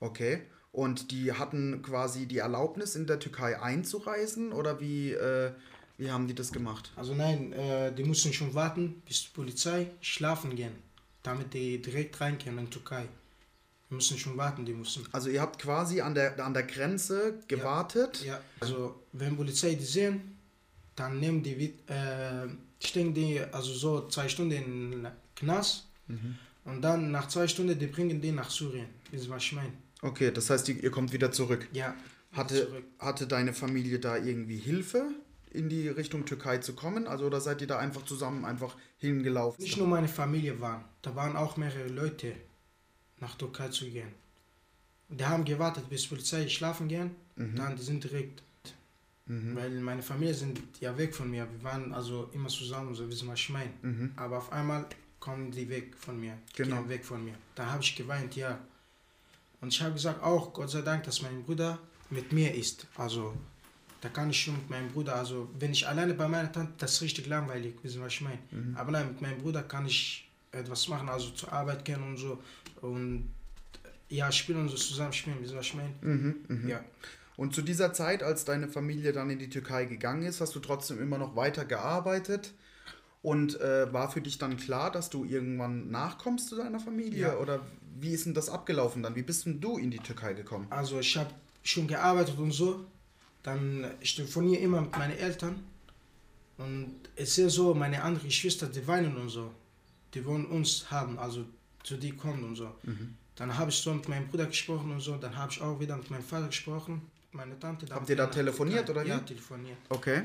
Okay. 0.00 0.42
Und 0.72 1.10
die 1.10 1.32
hatten 1.32 1.82
quasi 1.82 2.26
die 2.26 2.38
Erlaubnis, 2.38 2.94
in 2.94 3.06
der 3.06 3.18
Türkei 3.18 3.60
einzureisen 3.60 4.52
oder 4.52 4.80
wie, 4.80 5.12
äh, 5.12 5.52
wie 5.96 6.10
haben 6.10 6.28
die 6.28 6.34
das 6.34 6.52
gemacht? 6.52 6.92
Also 6.96 7.14
nein, 7.14 7.52
äh, 7.52 7.92
die 7.92 8.04
mussten 8.04 8.32
schon 8.32 8.54
warten, 8.54 9.02
bis 9.06 9.24
die 9.24 9.30
Polizei 9.34 9.90
schlafen 10.00 10.54
gehen, 10.54 10.72
damit 11.28 11.52
die 11.54 11.80
direkt 11.80 12.20
rein 12.20 12.38
können 12.38 12.58
in 12.58 12.70
Türkei. 12.70 13.06
Wir 13.88 13.96
müssen 13.96 14.18
schon 14.18 14.36
warten, 14.36 14.64
die 14.64 14.72
mussten. 14.72 15.04
Also 15.12 15.30
ihr 15.30 15.40
habt 15.40 15.58
quasi 15.58 16.00
an 16.00 16.14
der, 16.14 16.44
an 16.44 16.52
der 16.52 16.64
Grenze 16.64 17.40
gewartet. 17.48 18.24
Ja, 18.24 18.40
also 18.60 19.02
wenn 19.12 19.36
Polizei 19.36 19.74
die 19.74 19.84
sehen, 19.84 20.36
dann 20.96 21.20
nehmen 21.20 21.42
die, 21.42 21.74
äh, 21.86 22.48
stecken 22.80 23.14
die 23.14 23.40
also 23.40 23.72
so 23.72 24.08
zwei 24.08 24.28
Stunden 24.28 24.52
in 24.52 25.06
Knast 25.36 25.86
und 26.64 26.82
dann 26.82 27.10
nach 27.10 27.28
zwei 27.28 27.46
Stunden, 27.46 27.78
die 27.78 27.86
bringen 27.86 28.20
die 28.20 28.32
nach 28.32 28.50
Syrien. 28.50 28.88
Sie, 29.12 29.28
was 29.28 29.42
ich 29.42 29.52
meine? 29.52 29.72
Okay, 30.02 30.30
das 30.32 30.50
heißt, 30.50 30.68
ihr 30.68 30.82
ihr 30.82 30.90
kommt 30.90 31.12
wieder 31.12 31.30
zurück. 31.32 31.68
Ja. 31.72 31.94
Hatte, 32.32 32.66
zurück. 32.66 32.84
hatte 32.98 33.26
deine 33.26 33.52
Familie 33.54 33.98
da 33.98 34.16
irgendwie 34.16 34.58
Hilfe, 34.58 35.10
in 35.52 35.68
die 35.68 35.88
Richtung 35.88 36.24
Türkei 36.24 36.58
zu 36.58 36.74
kommen? 36.74 37.06
Also 37.06 37.26
oder 37.26 37.40
seid 37.40 37.60
ihr 37.60 37.66
da 37.66 37.78
einfach 37.78 38.04
zusammen 38.04 38.44
einfach 38.44 38.76
hingelaufen? 38.98 39.62
Nicht 39.62 39.76
nur 39.76 39.86
meine 39.86 40.08
Familie 40.08 40.60
waren, 40.60 40.84
da 41.02 41.14
waren 41.14 41.36
auch 41.36 41.56
mehrere 41.56 41.88
Leute 41.88 42.34
nach 43.20 43.34
Türkei 43.36 43.68
zu 43.68 43.86
gehen. 43.86 44.12
Die 45.08 45.24
haben 45.24 45.44
gewartet, 45.44 45.88
bis 45.88 46.06
Polizei 46.06 46.48
schlafen 46.48 46.88
gehen, 46.88 47.16
dann 47.34 47.76
die 47.76 47.82
sind 47.82 48.04
direkt. 48.04 48.42
Mhm. 49.28 49.54
Weil 49.56 49.70
meine 49.80 50.02
Familie 50.02 50.34
sind 50.34 50.60
ja 50.80 50.96
weg 50.96 51.14
von 51.14 51.30
mir. 51.30 51.46
Wir 51.50 51.62
waren 51.62 51.92
also 51.92 52.30
immer 52.32 52.48
zusammen, 52.48 52.94
so 52.94 53.08
wissen 53.08 53.28
was 53.28 53.38
ich 53.38 53.50
meine. 53.50 53.72
Mhm. 53.82 54.12
Aber 54.16 54.38
auf 54.38 54.52
einmal 54.52 54.86
kommen 55.20 55.50
die 55.50 55.68
weg 55.68 55.94
von 55.96 56.18
mir. 56.18 56.38
Genau. 56.56 56.76
Gehen 56.76 56.88
weg 56.88 57.04
von 57.04 57.24
mir. 57.24 57.34
Da 57.54 57.70
habe 57.70 57.82
ich 57.82 57.94
geweint, 57.94 58.36
ja. 58.36 58.58
Und 59.60 59.68
ich 59.68 59.82
habe 59.82 59.94
gesagt, 59.94 60.22
auch 60.22 60.52
Gott 60.52 60.70
sei 60.70 60.82
Dank, 60.82 61.04
dass 61.04 61.22
mein 61.22 61.42
Bruder 61.42 61.78
mit 62.10 62.32
mir 62.32 62.54
ist. 62.54 62.86
Also, 62.96 63.34
da 64.00 64.08
kann 64.08 64.30
ich 64.30 64.40
schon 64.40 64.54
mit 64.54 64.70
meinem 64.70 64.88
Bruder, 64.88 65.16
also, 65.16 65.48
wenn 65.58 65.72
ich 65.72 65.86
alleine 65.86 66.14
bei 66.14 66.28
meiner 66.28 66.50
Tante, 66.52 66.72
das 66.78 66.94
ist 66.94 67.02
richtig 67.02 67.26
langweilig, 67.26 67.74
wissen 67.82 68.00
was 68.00 68.12
ich 68.12 68.20
meine. 68.20 68.38
Mhm. 68.50 68.76
Aber 68.76 68.92
nein, 68.92 69.08
mit 69.08 69.20
meinem 69.20 69.38
Bruder 69.38 69.62
kann 69.62 69.86
ich 69.86 70.28
etwas 70.52 70.88
machen, 70.88 71.08
also 71.08 71.30
zur 71.30 71.52
Arbeit 71.52 71.84
gehen 71.84 72.02
und 72.02 72.16
so. 72.16 72.38
Und 72.80 73.30
ja, 74.08 74.30
spielen 74.32 74.60
und 74.60 74.68
so 74.68 74.76
zusammen 74.76 75.12
spielen, 75.12 75.42
wissen 75.42 75.56
was 75.56 75.66
ich 75.66 75.74
meine. 75.74 75.94
Mhm. 76.00 76.36
Mhm. 76.48 76.68
Ja. 76.68 76.84
Und 77.36 77.54
zu 77.54 77.62
dieser 77.62 77.92
Zeit, 77.92 78.22
als 78.22 78.44
deine 78.44 78.68
Familie 78.68 79.12
dann 79.12 79.30
in 79.30 79.38
die 79.38 79.48
Türkei 79.48 79.84
gegangen 79.84 80.22
ist, 80.22 80.40
hast 80.40 80.54
du 80.54 80.60
trotzdem 80.60 81.00
immer 81.00 81.18
noch 81.18 81.36
weiter 81.36 81.64
gearbeitet 81.64 82.52
und 83.22 83.60
äh, 83.60 83.92
war 83.92 84.10
für 84.10 84.20
dich 84.20 84.38
dann 84.38 84.56
klar, 84.56 84.90
dass 84.90 85.10
du 85.10 85.24
irgendwann 85.24 85.90
nachkommst 85.90 86.48
zu 86.48 86.56
deiner 86.56 86.80
Familie? 86.80 87.20
Ja. 87.20 87.36
Oder 87.36 87.60
wie 88.00 88.10
ist 88.10 88.26
denn 88.26 88.34
das 88.34 88.48
abgelaufen 88.48 89.02
dann? 89.02 89.14
Wie 89.14 89.22
bist 89.22 89.46
denn 89.46 89.60
du 89.60 89.78
in 89.78 89.90
die 89.90 89.98
Türkei 89.98 90.32
gekommen? 90.32 90.66
Also 90.70 91.00
ich 91.00 91.16
habe 91.16 91.30
schon 91.62 91.86
gearbeitet 91.86 92.38
und 92.38 92.52
so. 92.52 92.86
Dann 93.42 93.90
ich 94.00 94.14
telefoniere 94.14 94.62
immer 94.62 94.80
mit 94.80 94.96
meinen 94.96 95.16
Eltern. 95.16 95.62
Und 96.58 96.96
ich 97.14 97.32
sehe 97.32 97.48
so, 97.48 97.72
meine 97.74 98.02
anderen 98.02 98.28
Geschwister, 98.28 98.66
die 98.66 98.86
weinen 98.86 99.16
und 99.16 99.28
so. 99.28 99.52
Die 100.14 100.24
wollen 100.24 100.46
uns 100.46 100.90
haben, 100.90 101.18
also 101.18 101.44
zu 101.84 101.96
dir 101.96 102.16
kommen 102.16 102.42
und 102.44 102.56
so. 102.56 102.74
Mhm. 102.82 103.14
Dann 103.36 103.56
habe 103.56 103.70
ich 103.70 103.76
so 103.76 103.94
mit 103.94 104.08
meinem 104.08 104.26
Bruder 104.26 104.46
gesprochen 104.46 104.90
und 104.90 105.00
so. 105.00 105.16
Dann 105.16 105.36
habe 105.36 105.52
ich 105.52 105.60
auch 105.60 105.78
wieder 105.78 105.96
mit 105.96 106.10
meinem 106.10 106.24
Vater 106.24 106.48
gesprochen, 106.48 107.02
mit 107.30 107.34
meiner 107.34 107.58
Tante. 107.60 107.86
Habt 107.90 108.08
ihr 108.08 108.16
da 108.16 108.26
telefoniert, 108.26 108.86
Türkei- 108.86 108.92
oder 108.92 109.04
wie? 109.04 109.10
Ja, 109.10 109.18
telefoniert. 109.20 109.78
Okay. 109.88 110.22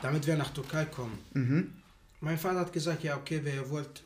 Damit 0.00 0.26
wir 0.26 0.36
nach 0.36 0.50
Türkei 0.50 0.86
kommen. 0.86 1.18
Mhm. 1.34 1.74
Mein 2.20 2.38
Vater 2.38 2.60
hat 2.60 2.72
gesagt, 2.72 3.04
ja 3.04 3.16
okay, 3.16 3.40
wenn 3.44 3.54
ihr 3.54 3.68
wollt, 3.68 4.02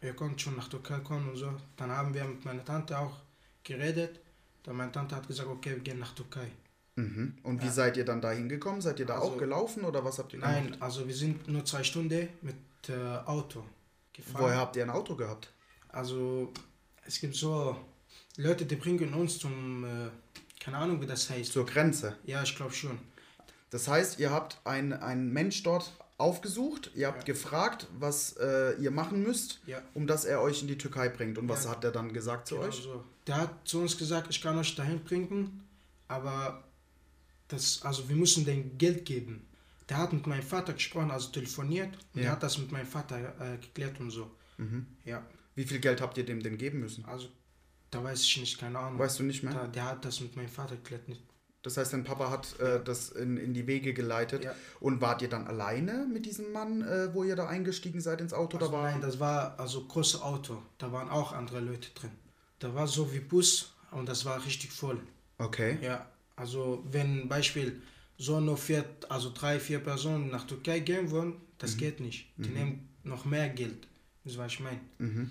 ihr 0.00 0.14
könnt 0.14 0.40
schon 0.40 0.56
nach 0.56 0.68
Türkei 0.68 0.98
kommen 1.00 1.28
und 1.28 1.36
so. 1.36 1.52
Dann 1.76 1.90
haben 1.90 2.14
wir 2.14 2.24
mit 2.24 2.44
meiner 2.44 2.64
Tante 2.64 2.98
auch 2.98 3.18
geredet. 3.62 4.20
Dann 4.62 4.76
meine 4.76 4.90
Tante 4.90 5.14
hat 5.14 5.28
gesagt, 5.28 5.48
okay, 5.48 5.70
wir 5.70 5.80
gehen 5.80 5.98
nach 5.98 6.14
Türkei. 6.14 6.50
Mhm. 6.96 7.34
Und 7.42 7.60
wie 7.62 7.66
Ja. 7.66 7.72
seid 7.72 7.96
ihr 7.96 8.04
dann 8.04 8.20
da 8.20 8.30
hingekommen? 8.30 8.80
Seid 8.80 9.00
ihr 9.00 9.06
da 9.06 9.14
Also- 9.16 9.32
auch 9.32 9.38
gelaufen 9.38 9.84
oder 9.84 10.04
was 10.04 10.18
habt 10.18 10.32
ihr 10.32 10.38
gemacht? 10.40 10.54
Nein, 10.54 10.76
also 10.80 11.06
wir 11.06 11.14
sind 11.14 11.48
nur 11.48 11.64
zwei 11.64 11.82
Stunden 11.82 12.28
mit 12.42 12.56
äh, 12.88 12.92
Auto 13.26 13.64
gefahren. 14.12 14.42
Woher 14.44 14.56
habt 14.58 14.76
ihr 14.76 14.82
ein 14.84 14.90
Auto 14.90 15.16
gehabt? 15.16 15.52
Also 15.88 16.52
es 17.06 17.18
gibt 17.18 17.34
so 17.34 17.76
Leute, 18.36 18.66
die 18.66 18.76
bringen 18.76 19.14
uns 19.14 19.38
zum, 19.38 19.84
äh, 19.84 20.10
keine 20.60 20.76
Ahnung 20.78 21.00
wie 21.00 21.06
das 21.06 21.28
heißt. 21.30 21.52
Zur 21.52 21.66
Grenze. 21.66 22.16
Ja, 22.24 22.42
ich 22.42 22.54
glaube 22.54 22.72
schon. 22.74 22.98
Das 23.70 23.88
heißt, 23.88 24.18
ihr 24.20 24.30
habt 24.30 24.58
ein- 24.64 24.92
einen 24.92 25.32
Mensch 25.32 25.62
dort 25.62 25.92
aufgesucht, 26.18 26.90
ihr 26.94 27.06
habt 27.08 27.26
Ja. 27.26 27.34
gefragt, 27.34 27.88
was 27.98 28.36
äh, 28.36 28.74
ihr 28.80 28.90
machen 28.92 29.22
müsst, 29.22 29.60
Ja. 29.66 29.82
um 29.94 30.06
dass 30.06 30.24
er 30.24 30.40
euch 30.42 30.62
in 30.62 30.68
die 30.68 30.78
Türkei 30.78 31.08
bringt. 31.08 31.38
Und 31.38 31.48
was 31.48 31.66
hat 31.68 31.82
er 31.84 31.90
dann 31.90 32.12
gesagt 32.12 32.46
zu 32.46 32.54
Genau 32.56 32.68
euch? 32.68 32.76
so. 32.82 33.02
Der 33.26 33.36
hat 33.36 33.50
zu 33.66 33.80
uns 33.80 33.96
gesagt, 33.98 34.28
ich 34.30 34.40
kann 34.40 34.56
euch 34.58 34.76
dahin 34.76 35.02
bringen, 35.02 35.64
aber 36.06 36.62
das, 37.48 37.82
also 37.82 38.08
wir 38.08 38.16
müssen 38.16 38.44
den 38.44 38.78
Geld 38.78 39.04
geben. 39.04 39.46
der 39.90 39.98
hat 39.98 40.12
mit 40.14 40.26
meinem 40.26 40.42
Vater 40.42 40.72
gesprochen, 40.72 41.10
also 41.10 41.28
telefoniert. 41.30 41.94
Und 42.14 42.20
Ja. 42.20 42.22
der 42.22 42.32
hat 42.32 42.42
das 42.42 42.56
mit 42.58 42.72
meinem 42.72 42.86
Vater 42.86 43.18
äh, 43.38 43.58
geklärt 43.58 44.00
und 44.00 44.10
so. 44.10 44.30
Mhm. 44.56 44.86
Ja, 45.04 45.22
Wie 45.54 45.64
viel 45.64 45.78
Geld 45.78 46.00
habt 46.00 46.16
ihr 46.16 46.24
dem 46.24 46.42
denn 46.42 46.56
geben 46.56 46.80
müssen? 46.80 47.04
also 47.04 47.28
da 47.90 48.02
weiß 48.02 48.22
ich 48.22 48.38
nicht, 48.38 48.58
keine 48.58 48.78
Ahnung. 48.78 48.98
Weißt 48.98 49.18
du 49.20 49.22
nicht 49.24 49.42
mehr? 49.44 49.52
Da, 49.54 49.66
der 49.68 49.84
hat 49.84 50.04
das 50.04 50.20
mit 50.20 50.34
meinem 50.36 50.48
Vater 50.48 50.74
geklärt. 50.76 51.06
Nicht. 51.08 51.22
Das 51.62 51.76
heißt, 51.76 51.92
dein 51.92 52.02
Papa 52.04 52.28
hat 52.30 52.58
äh, 52.60 52.82
das 52.82 53.10
in, 53.10 53.36
in 53.36 53.54
die 53.54 53.66
Wege 53.66 53.94
geleitet. 53.94 54.42
Ja. 54.44 54.54
Und 54.80 55.00
wart 55.00 55.22
ihr 55.22 55.28
dann 55.28 55.46
alleine 55.46 56.06
mit 56.12 56.26
diesem 56.26 56.50
Mann, 56.52 56.82
äh, 56.82 57.14
wo 57.14 57.22
ihr 57.24 57.36
da 57.36 57.46
eingestiegen 57.46 58.00
seid 58.00 58.20
ins 58.20 58.32
Auto? 58.32 58.56
Also 58.58 58.70
oder 58.70 58.76
war 58.78 58.90
nein, 58.90 59.00
das 59.00 59.20
war 59.20 59.58
also 59.60 59.84
großes 59.84 60.20
Auto. 60.22 60.60
Da 60.78 60.90
waren 60.92 61.08
auch 61.08 61.32
andere 61.32 61.60
Leute 61.60 61.90
drin. 61.94 62.10
Da 62.58 62.74
war 62.74 62.86
so 62.88 63.12
wie 63.12 63.20
Bus 63.20 63.74
und 63.92 64.08
das 64.08 64.24
war 64.24 64.44
richtig 64.44 64.72
voll. 64.72 64.98
Okay. 65.38 65.78
Ja, 65.82 66.06
also 66.36 66.84
wenn 66.90 67.28
Beispiel 67.28 67.82
so 68.16 68.40
nur 68.40 68.56
vier, 68.56 68.84
also 69.08 69.30
drei, 69.32 69.58
vier 69.58 69.80
Personen 69.80 70.30
nach 70.30 70.46
Türkei 70.46 70.80
gehen 70.80 71.10
wollen, 71.10 71.34
das 71.58 71.76
geht 71.76 72.00
nicht. 72.00 72.28
Die 72.36 72.48
nehmen 72.48 72.88
noch 73.02 73.24
mehr 73.24 73.48
Geld. 73.48 73.86
Das 74.22 74.32
ist, 74.32 74.38
was 74.38 74.52
ich 74.52 74.60
meine. 74.60 74.80
Mhm. 74.98 75.30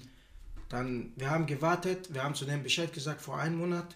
Dann, 0.70 1.14
wir 1.16 1.30
haben 1.30 1.46
gewartet, 1.46 2.14
wir 2.14 2.24
haben 2.24 2.36
zu 2.36 2.46
dem 2.46 2.64
Bescheid 2.64 2.92
gesagt 2.92 3.22
vor 3.22 3.40
einem 3.40 3.58
Monat. 3.58 3.96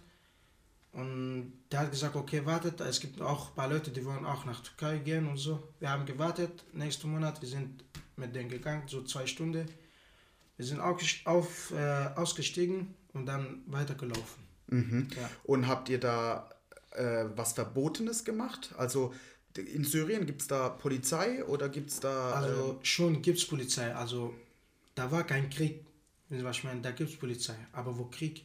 Und 0.93 1.53
der 1.71 1.81
hat 1.81 1.91
gesagt, 1.91 2.15
okay, 2.15 2.45
wartet, 2.45 2.81
es 2.81 2.99
gibt 2.99 3.21
auch 3.21 3.49
ein 3.49 3.55
paar 3.55 3.67
Leute, 3.67 3.91
die 3.91 4.03
wollen 4.03 4.25
auch 4.25 4.45
nach 4.45 4.61
Türkei 4.61 4.97
gehen 4.99 5.27
und 5.27 5.37
so. 5.37 5.61
Wir 5.79 5.91
haben 5.91 6.05
gewartet, 6.05 6.63
nächsten 6.73 7.11
Monat, 7.11 7.41
wir 7.41 7.49
sind 7.49 7.83
mit 8.15 8.35
denen 8.35 8.49
gegangen, 8.49 8.83
so 8.87 9.03
zwei 9.03 9.27
Stunden. 9.27 9.65
Wir 10.55 10.65
sind 10.65 10.79
auch 10.79 10.99
auf, 11.25 11.71
äh, 11.71 12.09
ausgestiegen 12.15 12.95
und 13.13 13.27
dann 13.27 13.61
weitergelaufen. 13.67 14.43
Mhm. 14.67 15.07
Ja. 15.15 15.29
Und 15.43 15.67
habt 15.67 15.89
ihr 15.89 15.99
da 15.99 16.49
äh, 16.97 17.25
was 17.35 17.53
Verbotenes 17.53 18.23
gemacht? 18.25 18.73
Also 18.77 19.13
in 19.55 19.83
Syrien 19.83 20.25
gibt 20.25 20.41
es 20.41 20.47
da 20.47 20.69
Polizei 20.69 21.43
oder 21.45 21.69
gibt 21.69 21.89
es 21.89 21.99
da. 21.99 22.31
Also 22.33 22.79
schon 22.83 23.21
gibt 23.21 23.39
es 23.39 23.45
Polizei, 23.47 23.93
also 23.95 24.33
da 24.95 25.11
war 25.11 25.23
kein 25.23 25.49
Krieg, 25.49 25.83
Wissen 26.29 26.39
Sie, 26.41 26.45
was 26.45 26.57
ich 26.57 26.63
meine, 26.65 26.81
da 26.81 26.91
gibt 26.91 27.09
es 27.09 27.15
Polizei. 27.17 27.55
Aber 27.71 27.97
wo 27.97 28.05
Krieg 28.05 28.43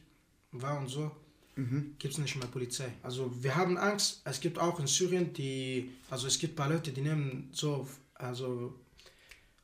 war 0.51 0.79
und 0.79 0.87
so, 0.87 1.11
Mhm. 1.55 1.95
gibt 1.99 2.13
es 2.13 2.19
nicht 2.19 2.35
mehr 2.35 2.47
Polizei. 2.47 2.89
Also 3.03 3.31
wir 3.43 3.55
haben 3.55 3.77
Angst, 3.77 4.21
es 4.23 4.39
gibt 4.39 4.57
auch 4.57 4.79
in 4.79 4.87
Syrien 4.87 5.33
die, 5.33 5.91
also 6.09 6.25
es 6.25 6.39
gibt 6.39 6.53
ein 6.53 6.55
paar 6.55 6.69
Leute, 6.69 6.91
die 6.91 7.01
nehmen 7.01 7.49
so, 7.51 7.87
also 8.15 8.73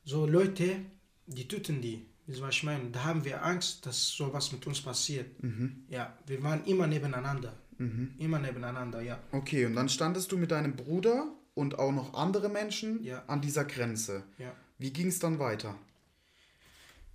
so 0.05 0.27
Leute, 0.27 0.81
die 1.25 1.47
töten 1.47 1.81
die. 1.81 2.05
Wissen 2.27 2.37
Sie, 2.37 2.41
was 2.43 2.55
ich 2.55 2.63
meine? 2.63 2.91
Da 2.91 3.05
haben 3.05 3.25
wir 3.25 3.43
Angst, 3.43 3.85
dass 3.87 4.09
sowas 4.09 4.51
mit 4.51 4.67
uns 4.67 4.81
passiert. 4.81 5.41
Mhm. 5.41 5.83
Ja, 5.89 6.15
wir 6.27 6.43
waren 6.43 6.63
immer 6.65 6.85
nebeneinander. 6.85 7.57
Mhm. 7.79 8.13
Immer 8.19 8.39
nebeneinander, 8.39 9.01
ja. 9.01 9.17
Okay, 9.31 9.65
und 9.65 9.75
dann 9.75 9.89
standest 9.89 10.31
du 10.31 10.37
mit 10.37 10.51
deinem 10.51 10.75
Bruder 10.75 11.25
und 11.55 11.79
auch 11.79 11.91
noch 11.91 12.13
andere 12.13 12.47
Menschen 12.49 13.03
Ja. 13.03 13.23
an 13.27 13.41
dieser 13.41 13.65
Grenze. 13.65 14.23
ja. 14.37 14.51
Wie 14.77 14.93
ging 14.93 15.07
es 15.07 15.19
dann 15.19 15.39
weiter? 15.39 15.75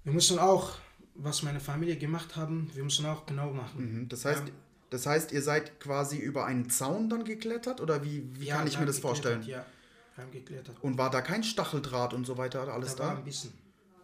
Wir 0.03 0.13
mussten 0.13 0.39
auch, 0.39 0.73
was 1.15 1.43
meine 1.43 1.61
Familie 1.61 1.97
gemacht 1.97 2.37
haben, 2.37 2.71
wir 2.75 2.85
mussten 2.85 3.07
auch 3.07 3.25
genau 3.25 3.53
machen. 3.53 4.01
Mhm. 4.03 4.09
Das, 4.11 4.25
heißt, 4.27 4.43
Ja. 4.49 4.53
das 4.91 5.07
heißt, 5.07 5.33
ihr 5.33 5.41
seid 5.41 5.81
quasi 5.81 6.19
über 6.19 6.45
einen 6.45 6.69
Zaun 6.69 7.09
dann 7.09 7.25
geklettert 7.25 7.81
oder 7.81 8.05
wie, 8.05 8.23
wie 8.39 8.49
kann 8.49 8.67
ich 8.67 8.79
mir 8.79 8.85
das 8.87 8.99
vorstellen? 8.99 9.43
Ja, 9.45 9.65
wir 10.17 10.25
haben 10.25 10.31
geklettert. 10.31 10.77
Und 10.83 10.99
war 10.99 11.11
da 11.11 11.23
kein 11.23 11.43
Stacheldraht 11.43 12.13
und 12.13 12.27
so 12.27 12.37
weiter 12.37 12.69
alles 12.73 12.97
da 12.97 13.05
war 13.05 13.13
da? 13.15 13.19
ein 13.19 13.25
bisschen. 13.25 13.53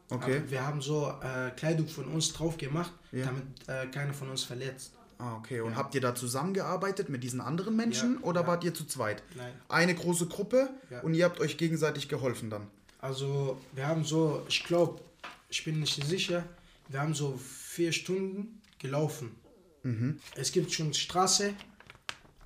Okay. 0.08 0.38
Aber 0.38 0.50
wir 0.50 0.66
haben 0.66 0.80
so 0.80 1.12
äh, 1.22 1.50
Kleidung 1.50 1.86
von 1.86 2.06
uns 2.06 2.32
drauf 2.32 2.56
gemacht, 2.56 2.92
damit 3.12 3.44
äh, 3.68 3.86
keiner 3.88 4.12
von 4.14 4.30
uns 4.30 4.42
verletzt. 4.44 4.94
Ah, 5.20 5.36
okay. 5.36 5.60
Und 5.60 5.72
Ja. 5.72 5.76
habt 5.76 5.94
ihr 5.94 6.00
da 6.00 6.14
zusammengearbeitet 6.14 7.08
mit 7.10 7.22
diesen 7.22 7.40
anderen 7.42 7.76
Menschen 7.76 8.14
Ja, 8.14 8.26
oder 8.26 8.40
ja. 8.42 8.46
wart 8.46 8.64
ihr 8.64 8.72
zu 8.72 8.84
zweit? 8.86 9.22
Nein. 9.36 9.52
Eine 9.68 9.94
große 9.94 10.26
Gruppe 10.26 10.70
und 11.02 11.12
ihr 11.14 11.24
habt 11.26 11.40
euch 11.40 11.58
gegenseitig 11.58 12.08
geholfen 12.08 12.48
dann. 12.48 12.66
Also 13.00 13.60
wir 13.74 13.86
haben 13.86 14.04
so, 14.04 14.44
ich 14.48 14.64
glaube, 14.64 15.02
ich 15.48 15.62
bin 15.64 15.80
nicht 15.80 16.02
sicher, 16.06 16.44
wir 16.88 17.00
haben 17.00 17.14
so 17.14 17.36
vier 17.36 17.92
Stunden 17.92 18.60
gelaufen. 18.78 19.34
Mhm. 19.82 20.18
Es 20.36 20.52
gibt 20.52 20.72
schon 20.72 20.92
Straße, 20.94 21.54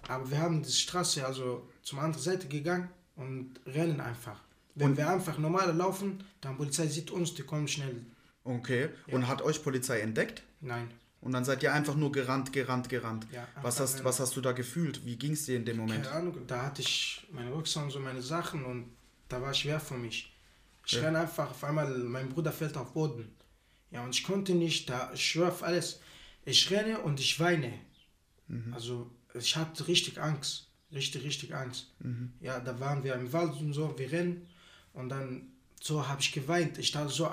aber 0.09 0.31
wir 0.31 0.39
haben 0.39 0.63
die 0.63 0.71
Straße 0.73 1.25
also 1.27 1.67
zum 1.83 1.99
anderen 2.01 2.23
Seite 2.23 2.49
gegangen 2.49 2.89
und 3.17 3.51
rennen 3.67 4.01
einfach. 4.01 4.41
Wenn 4.75 4.91
Und- 4.91 4.97
wir 4.97 5.09
einfach 5.09 5.39
normal 5.39 5.75
laufen, 5.77 6.25
dann 6.41 6.57
Polizei 6.57 6.87
sieht 6.89 7.11
uns, 7.13 7.35
die 7.35 7.43
kommen 7.43 7.69
schnell. 7.69 8.05
Okay. 8.45 8.89
Und 9.09 9.27
hat 9.29 9.43
euch 9.43 9.63
Polizei 9.63 10.01
entdeckt? 10.01 10.43
Nein. 10.61 10.91
Und 11.25 11.33
dann 11.33 11.45
seid 11.45 11.63
ihr 11.63 11.73
einfach 11.73 11.95
nur 11.95 12.13
gerannt, 12.13 12.53
gerannt, 12.53 12.91
gerannt. 12.91 13.27
Ja, 13.33 13.49
was, 13.63 13.81
hast, 13.81 14.05
was 14.05 14.21
hast 14.21 14.37
du 14.37 14.43
da 14.43 14.53
gefühlt? 14.53 15.07
Wie 15.07 15.17
ging 15.17 15.33
es 15.33 15.47
dir 15.47 15.57
in 15.57 15.65
dem 15.65 15.79
Moment? 15.79 16.05
Keine 16.05 16.15
Ahnung, 16.17 16.47
da 16.47 16.63
hatte 16.67 16.83
ich 16.83 17.27
meine 17.33 17.51
Rucksack 17.51 17.85
und 17.85 17.91
so 17.91 17.99
meine 17.99 18.21
Sachen 18.21 18.65
und 18.65 18.91
da 19.31 19.41
war 19.41 19.55
schwer 19.55 19.81
für 19.81 19.95
mich. 19.97 20.31
Ich 20.87 20.93
Ja. 20.93 21.01
renne 21.01 21.21
einfach, 21.21 21.51
auf 21.51 21.65
einmal, 21.65 21.89
mein 21.99 22.29
Bruder 22.29 22.53
fällt 22.53 22.77
auf 22.77 22.93
Boden. 22.93 23.35
Ja, 23.91 24.05
und 24.05 24.15
ich 24.15 24.23
konnte 24.23 24.55
nicht, 24.55 24.91
da, 24.91 25.11
ich 25.15 25.25
schwör 25.27 25.49
auf 25.49 25.63
alles. 25.63 26.01
Ich 26.45 26.71
renne 26.71 27.01
und 27.01 27.19
ich 27.21 27.41
weine. 27.41 27.73
Mhm. 28.49 28.75
Also, 28.75 29.11
ich 29.33 29.57
hatte 29.57 29.89
richtig 29.89 30.21
Angst. 30.21 30.69
Richtig, 30.93 31.25
richtig 31.25 31.55
Angst. 31.55 31.91
Mhm. 32.01 32.33
Ja, 32.41 32.61
da 32.61 32.79
waren 32.81 33.03
wir 33.03 33.15
im 33.15 33.33
Wald 33.33 33.55
und 33.61 33.73
so, 33.73 33.99
wir 33.99 34.13
rennen 34.13 34.47
und 34.93 35.09
dann 35.09 35.49
so 35.81 36.07
habe 36.07 36.21
ich 36.21 36.33
geweint. 36.33 36.77
Ich 36.77 36.93
dachte 36.93 37.09
so, 37.13 37.31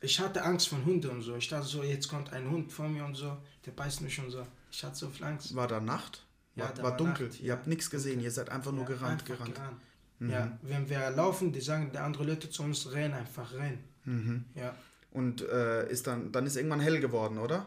ich 0.00 0.18
hatte 0.20 0.42
Angst 0.42 0.68
von 0.68 0.84
Hunden 0.84 1.10
und 1.10 1.22
so. 1.22 1.36
Ich 1.36 1.48
dachte 1.48 1.66
so, 1.66 1.82
jetzt 1.82 2.08
kommt 2.08 2.32
ein 2.32 2.48
Hund 2.50 2.72
vor 2.72 2.88
mir 2.88 3.04
und 3.04 3.14
so, 3.14 3.36
der 3.66 3.72
beißt 3.72 4.00
mich 4.02 4.18
und 4.18 4.30
so. 4.30 4.46
Ich 4.72 4.82
hatte 4.84 4.96
so 4.96 5.08
viel 5.08 5.24
Angst. 5.26 5.54
War 5.54 5.68
da 5.68 5.80
Nacht? 5.80 6.24
Ja, 6.56 6.64
war, 6.64 6.74
da 6.74 6.82
war 6.82 6.90
war 6.90 6.96
dunkel. 6.96 7.28
Nacht, 7.28 7.40
ihr 7.40 7.46
ja. 7.46 7.54
habt 7.54 7.66
nichts 7.66 7.90
gesehen. 7.90 8.20
Ihr 8.20 8.30
seid 8.30 8.50
einfach 8.50 8.72
nur 8.72 8.82
Ja, 8.82 8.88
gerannt, 8.88 9.22
einfach 9.22 9.26
gerannt. 9.26 9.54
gerannt. 9.54 9.80
Ja, 10.20 10.58
wenn 10.62 10.88
wir 10.90 11.10
laufen, 11.10 11.50
die 11.50 11.62
sagen, 11.62 11.90
die 11.92 11.98
anderen 11.98 12.26
Leute 12.28 12.50
zu 12.50 12.62
uns, 12.62 12.92
rennen 12.92 13.14
einfach, 13.14 13.54
rennen. 13.54 13.82
Mhm. 14.04 14.44
Ja, 14.54 14.74
Und 15.12 15.40
äh, 15.40 15.90
ist 15.90 16.06
dann, 16.06 16.30
dann 16.30 16.44
ist 16.44 16.56
irgendwann 16.56 16.80
hell 16.80 17.00
geworden, 17.00 17.38
oder? 17.38 17.66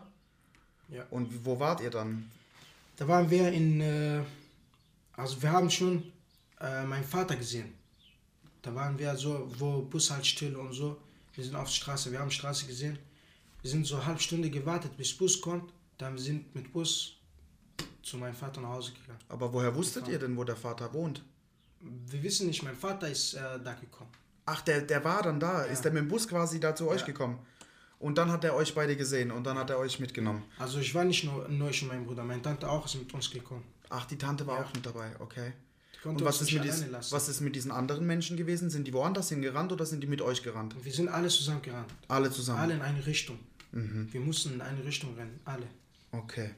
Ja. 0.90 1.04
Und 1.10 1.46
wo 1.46 1.60
wart 1.60 1.82
ihr 1.82 1.90
dann? 1.90 2.30
da 2.98 3.08
waren 3.08 3.28
wir 3.32 3.52
in, 3.52 3.82
äh, 3.82 4.22
also 5.18 5.42
wir 5.42 5.52
haben 5.52 5.70
schon 5.72 6.04
äh, 6.62 6.84
meinen 6.86 7.04
Vater 7.04 7.36
gesehen. 7.36 7.74
Da 8.62 8.74
waren 8.76 8.98
wir 9.00 9.16
so, 9.16 9.52
wo 9.58 9.82
Bus 9.82 10.12
halt 10.12 10.26
still 10.26 10.56
und 10.56 10.74
so. 10.74 10.98
Wir 11.34 11.44
sind 11.44 11.56
auf 11.56 11.66
der 11.68 11.74
Straße, 11.74 12.12
wir 12.12 12.20
haben 12.20 12.30
die 12.30 12.36
Straße 12.36 12.66
gesehen. 12.66 12.98
Wir 13.62 13.70
sind 13.72 13.86
so 13.86 13.96
eine 13.96 14.06
halbe 14.06 14.20
Stunde 14.20 14.50
gewartet, 14.50 14.96
bis 14.98 15.16
Bus 15.18 15.40
kommt. 15.42 15.72
Dann 15.98 16.18
sind 16.18 16.54
wir 16.54 16.62
mit 16.62 16.72
Bus 16.74 17.18
zu 18.02 18.18
meinem 18.18 18.34
Vater 18.36 18.62
nach 18.62 18.70
Hause 18.70 18.92
gegangen. 18.94 19.20
Aber 19.30 19.52
woher 19.54 19.74
wusstet 19.76 20.08
ihr 20.08 20.20
denn, 20.20 20.36
wo 20.38 20.44
der 20.44 20.56
Vater 20.58 20.94
wohnt? 20.94 21.24
Wir 21.80 22.22
wissen 22.24 22.48
nicht, 22.48 22.64
mein 22.64 22.76
Vater 22.76 23.10
ist 23.10 23.34
äh, 23.34 23.40
da 23.64 23.74
gekommen. 23.74 24.10
Ach, 24.46 24.62
der, 24.62 24.82
der 24.82 25.04
war 25.04 25.22
dann 25.24 25.40
da. 25.40 25.66
Ja. 25.66 25.72
Ist 25.72 25.82
der 25.84 25.92
mit 25.92 26.02
dem 26.02 26.08
Bus 26.10 26.28
quasi 26.28 26.60
da 26.60 26.76
zu 26.76 26.88
euch 26.90 27.02
Ja. 27.02 27.08
gekommen? 27.08 27.40
Und 28.00 28.18
dann 28.18 28.30
hat 28.32 28.44
er 28.44 28.54
euch 28.56 28.76
beide 28.76 28.98
gesehen 28.98 29.32
und 29.32 29.46
dann 29.46 29.58
hat 29.58 29.70
er 29.70 29.80
euch 29.80 30.00
mitgenommen. 30.00 30.44
Also 30.60 30.80
ich 30.80 30.94
war 30.94 31.06
nicht 31.06 31.24
nur, 31.24 31.48
nur 31.48 31.70
ich 31.70 31.82
und 31.82 31.88
mein 31.88 32.06
Bruder, 32.06 32.24
meine 32.26 32.42
Tante 32.42 32.70
auch 32.70 32.86
ist 32.86 32.96
mit 32.96 33.14
uns 33.14 33.32
gekommen. 33.32 33.64
Ach, 33.90 34.06
die 34.06 34.18
Tante 34.18 34.46
war 34.46 34.60
Ja. 34.60 34.66
auch 34.66 34.74
mit 34.74 34.86
dabei, 34.86 35.12
okay. 35.20 35.54
Und 36.04 36.24
was 36.24 36.42
ist, 36.42 36.52
mit 36.52 36.62
alleine 36.62 36.82
dies, 36.82 36.92
lassen. 36.92 37.12
was 37.14 37.30
ist 37.30 37.42
mit 37.42 37.56
diesen 37.56 37.72
anderen 37.72 38.06
Menschen 38.06 38.36
gewesen? 38.36 38.70
Sind 38.70 38.88
die 38.88 38.94
woanders 38.94 39.30
hingerannt 39.30 39.72
oder 39.72 39.86
sind 39.86 40.02
die 40.02 40.08
mit 40.08 40.22
euch 40.22 40.44
gerannt? 40.44 40.76
Wir 40.84 40.92
sind 40.92 41.08
alle 41.08 41.30
zusammen 41.30 41.62
gerannt. 41.62 41.94
Alle 42.08 42.30
zusammen. 42.30 42.60
Alle 42.60 42.74
in 42.74 42.82
eine 42.82 43.06
Richtung. 43.06 43.40
Mhm. 43.72 44.10
Wir 44.12 44.20
mussten 44.20 44.54
in 44.54 44.62
eine 44.62 44.84
Richtung 44.84 45.16
rennen. 45.16 45.40
Alle. 45.46 45.68
Okay. 46.12 46.52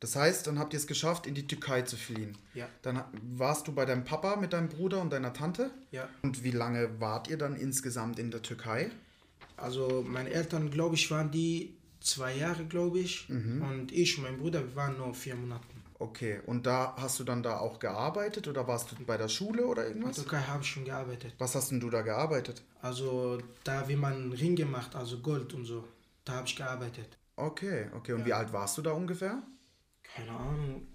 Das 0.00 0.16
heißt, 0.16 0.46
dann 0.46 0.58
habt 0.58 0.72
ihr 0.72 0.78
es 0.78 0.86
geschafft, 0.86 1.26
in 1.26 1.34
die 1.34 1.46
Türkei 1.46 1.82
zu 1.82 1.96
fliehen. 1.96 2.36
Ja. 2.54 2.68
Dann 2.82 3.02
warst 3.36 3.68
du 3.68 3.72
bei 3.72 3.84
deinem 3.84 4.04
Papa 4.04 4.36
mit 4.36 4.52
deinem 4.52 4.68
Bruder 4.68 5.00
und 5.00 5.12
deiner 5.12 5.32
Tante. 5.32 5.70
Ja. 5.90 6.08
Und 6.22 6.44
wie 6.44 6.50
lange 6.50 7.00
wart 7.00 7.28
ihr 7.28 7.38
dann 7.38 7.56
insgesamt 7.56 8.18
in 8.18 8.30
der 8.30 8.42
Türkei? 8.42 8.90
Also 9.56 10.04
meine 10.06 10.30
Eltern, 10.30 10.70
glaube 10.70 10.94
ich, 10.94 11.10
waren 11.10 11.30
die 11.30 11.74
zwei 12.00 12.36
Jahre, 12.36 12.64
glaube 12.64 13.00
ich. 13.00 13.28
Mhm. 13.28 13.62
Und 13.62 13.92
ich 13.92 14.16
und 14.18 14.24
mein 14.24 14.38
Bruder, 14.38 14.62
wir 14.62 14.76
waren 14.76 14.96
nur 14.96 15.14
vier 15.14 15.36
Monate. 15.36 15.66
Okay. 16.00 16.40
Und 16.46 16.66
da 16.66 16.94
hast 16.96 17.18
du 17.18 17.24
dann 17.24 17.42
da 17.42 17.58
auch 17.58 17.78
gearbeitet 17.80 18.46
oder 18.46 18.66
warst 18.68 18.92
du 18.92 19.04
bei 19.04 19.16
der 19.16 19.28
Schule 19.28 19.66
oder 19.66 19.82
In 19.82 19.94
der 19.94 19.96
irgendwas? 20.02 20.16
Türkei 20.16 20.40
habe 20.42 20.62
ich 20.62 20.68
schon 20.70 20.84
gearbeitet. 20.84 21.34
Was 21.38 21.54
hast 21.54 21.70
denn 21.70 21.80
du 21.80 21.90
da 21.90 22.02
gearbeitet? 22.02 22.62
Also 22.80 23.38
da, 23.64 23.88
wie 23.88 23.96
man 23.96 24.32
Ringe 24.32 24.64
macht, 24.64 24.94
also 24.94 25.18
Gold 25.18 25.52
und 25.54 25.64
so. 25.64 25.86
Da 26.24 26.34
habe 26.34 26.46
ich 26.46 26.54
gearbeitet. 26.56 27.16
Okay, 27.36 27.88
okay. 27.96 28.12
Und 28.12 28.20
Ja. 28.20 28.26
wie 28.26 28.32
alt 28.32 28.52
warst 28.52 28.78
du 28.78 28.82
da 28.82 28.92
ungefähr? 28.92 29.42
Keine 30.02 30.30
Ahnung. 30.30 30.86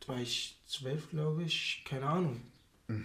Da 0.00 0.08
war 0.14 0.18
ich 0.20 0.62
zwölf, 0.66 1.10
glaube 1.10 1.42
ich. 1.42 1.84
Keine 1.88 2.06
Ahnung. 2.06 2.40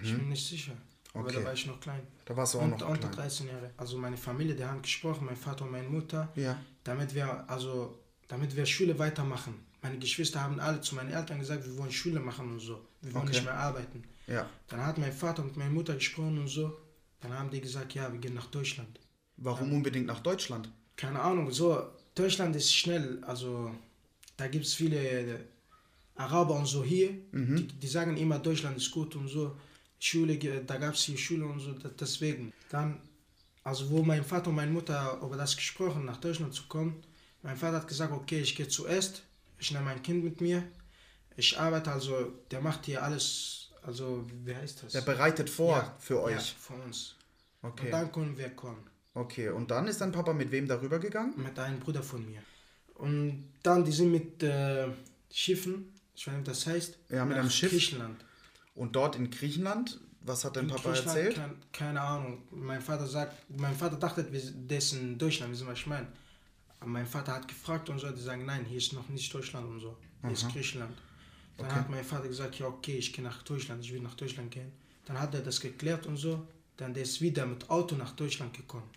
Ich 0.01 0.15
bin 0.15 0.29
nicht 0.29 0.47
sicher. 0.47 0.73
Aber 1.13 1.23
Mhm. 1.23 1.27
Okay. 1.29 1.35
da 1.39 1.45
war 1.45 1.53
ich 1.53 1.65
noch 1.67 1.79
klein. 1.79 2.07
Da 2.25 2.37
warst 2.37 2.53
du 2.53 2.59
auch 2.59 2.63
Und 2.63 2.79
noch 2.79 2.87
unter 2.89 3.09
klein. 3.09 3.27
13 3.27 3.47
Jahre. 3.47 3.71
Also 3.77 3.97
meine 3.97 4.17
Familie, 4.17 4.55
die 4.55 4.63
haben 4.63 4.81
gesprochen, 4.81 5.25
mein 5.25 5.35
Vater 5.35 5.65
und 5.65 5.71
meine 5.71 5.89
Mutter. 5.89 6.31
Ja. 6.35 6.57
damit 6.83 7.13
wir 7.15 7.49
also 7.49 7.97
damit 8.27 8.55
wir 8.55 8.65
Schule 8.65 8.97
weitermachen. 8.99 9.53
Meine 9.83 9.99
Geschwister 9.99 10.41
haben 10.41 10.59
alle 10.59 10.79
zu 10.81 10.95
meinen 10.95 11.11
Eltern 11.11 11.39
gesagt, 11.39 11.65
wir 11.65 11.77
wollen 11.77 11.91
Schule 11.91 12.19
machen 12.19 12.51
und 12.53 12.59
so. 12.59 12.79
Wir 13.01 13.13
wollen 13.13 13.25
Okay. 13.25 13.33
nicht 13.33 13.43
mehr 13.45 13.53
arbeiten. 13.69 14.03
Ja. 14.27 14.49
Dann 14.69 14.85
hat 14.85 14.97
mein 14.97 15.11
Vater 15.13 15.43
mit 15.43 15.57
meiner 15.57 15.69
Mutter 15.71 15.93
gesprochen 15.95 16.39
und 16.39 16.47
so. 16.47 16.75
Dann 17.21 17.33
haben 17.37 17.49
die 17.51 17.61
gesagt, 17.61 17.93
ja, 17.93 18.11
wir 18.11 18.19
gehen 18.19 18.33
nach 18.33 18.47
Deutschland. 18.47 18.99
Warum 19.37 19.73
unbedingt 19.73 20.07
nach 20.07 20.21
Deutschland? 20.21 20.69
Keine 20.95 21.19
Ahnung, 21.19 21.51
so 21.51 21.83
Deutschland 22.15 22.55
ist 22.55 22.73
schnell, 22.73 23.21
also 23.25 23.71
da 24.37 24.47
gibt 24.47 24.65
es 24.65 24.73
viele 24.75 25.39
Araber 26.15 26.55
und 26.55 26.67
so 26.67 26.83
hier, 26.83 27.09
Mhm. 27.31 27.55
die, 27.57 27.67
die 27.67 27.87
sagen 27.87 28.15
immer, 28.17 28.39
Deutschland 28.39 28.77
ist 28.77 28.91
gut 28.91 29.15
und 29.15 29.27
so. 29.27 29.57
Schule, 29.99 30.37
da 30.37 30.77
gab 30.77 30.93
es 30.93 31.05
die 31.05 31.17
Schule 31.17 31.45
und 31.45 31.59
so, 31.59 31.73
deswegen. 31.99 32.53
Dann, 32.69 32.99
also 33.63 33.89
wo 33.89 34.03
mein 34.03 34.23
Vater 34.23 34.49
und 34.49 34.55
meine 34.55 34.71
Mutter 34.71 35.19
über 35.23 35.35
das 35.37 35.55
gesprochen, 35.55 36.05
nach 36.05 36.17
Deutschland 36.17 36.53
zu 36.53 36.63
kommen, 36.67 37.01
mein 37.41 37.57
Vater 37.57 37.77
hat 37.77 37.87
gesagt, 37.87 38.11
okay, 38.13 38.41
ich 38.41 38.55
gehe 38.55 38.67
zuerst, 38.67 39.23
ich 39.63 39.71
nehme 39.71 39.85
mein 39.85 40.01
Kind 40.03 40.23
mit 40.23 40.41
mir, 40.41 40.61
ich 41.37 41.57
arbeite, 41.57 41.89
also 41.91 42.13
der 42.51 42.59
macht 42.61 42.85
hier 42.85 43.01
alles, 43.01 43.69
also 43.81 44.25
wie 44.45 44.53
heißt 44.55 44.83
das? 44.83 44.91
Der 44.91 45.01
bereitet 45.01 45.49
vor 45.49 45.77
Ja, 45.77 45.95
für 45.99 46.15
Ja, 46.15 46.21
euch. 46.37 46.53
für 46.59 46.73
uns. 46.73 47.15
Okay. 47.61 47.85
Und 47.85 47.91
dann 47.91 48.11
können 48.11 48.37
wir 48.37 48.49
kommen. 48.49 48.83
Okay, 49.13 49.49
und 49.49 49.71
dann 49.71 49.87
ist 49.87 50.01
dein 50.01 50.11
Papa 50.11 50.33
mit 50.33 50.51
wem 50.51 50.67
darüber 50.67 50.99
gegangen? 50.99 51.33
mit 51.37 51.57
einem 51.57 51.79
Bruder 51.79 52.03
von 52.03 52.25
mir. 52.29 52.41
Und 52.95 53.49
dann, 53.63 53.85
die 53.85 53.91
sind 53.91 54.11
mit 54.11 54.43
äh, 54.43 54.87
Schiffen, 55.31 55.93
ich 56.15 56.27
weiß 56.27 56.33
nicht, 56.35 56.47
was 56.47 56.63
das 56.63 56.73
heißt, 56.73 56.97
Ja, 57.09 57.23
mit 57.25 57.37
einem 57.37 57.49
Schiff. 57.49 57.71
Griechenland. 57.71 58.23
Und 58.75 58.95
dort 58.95 59.15
in 59.15 59.29
Griechenland, 59.31 59.99
was 60.21 60.43
hat 60.43 60.55
dein 60.57 60.65
In 60.65 60.71
Papa 60.75 60.93
erzählt? 60.93 61.35
Kein, 61.35 61.55
keine 61.71 62.01
Ahnung. 62.01 62.43
Mein 62.51 62.81
Vater 62.81 63.07
sagt, 63.07 63.33
mein 63.49 63.75
Vater 63.75 63.95
dachte, 63.97 64.25
wir 64.31 64.81
sind 64.81 65.01
in 65.01 65.17
Deutschland, 65.17 65.51
wissen 65.53 65.67
was 65.67 65.77
ich 65.79 65.87
meine? 65.87 66.07
Mein 66.85 67.05
Vater 67.05 67.33
hat 67.33 67.47
gefragt 67.47 67.89
und 67.89 67.99
so, 67.99 68.09
die 68.11 68.21
sagen, 68.21 68.45
nein, 68.45 68.65
hier 68.65 68.77
ist 68.77 68.93
noch 68.93 69.07
nicht 69.09 69.33
Deutschland 69.33 69.67
und 69.67 69.79
so, 69.79 69.97
hier 70.21 70.31
ist 70.31 70.49
Griechenland. 70.51 70.97
Dann 71.57 71.67
Okay. 71.67 71.75
hat 71.75 71.89
mein 71.89 72.03
Vater 72.03 72.27
gesagt, 72.27 72.57
ja 72.59 72.67
okay, 72.67 72.97
ich 72.97 73.13
gehe 73.13 73.23
nach 73.23 73.43
Deutschland, 73.43 73.83
ich 73.83 73.93
will 73.93 74.01
nach 74.01 74.15
Deutschland 74.15 74.51
gehen. 74.51 74.71
Dann 75.05 75.19
hat 75.19 75.33
er 75.35 75.41
das 75.41 75.59
geklärt 75.59 76.05
und 76.07 76.17
so, 76.17 76.47
dann 76.77 76.93
der 76.93 77.03
ist 77.03 77.21
wieder 77.21 77.45
mit 77.45 77.69
Auto 77.69 77.95
nach 77.95 78.11
Deutschland 78.13 78.53
gekommen. 78.55 78.89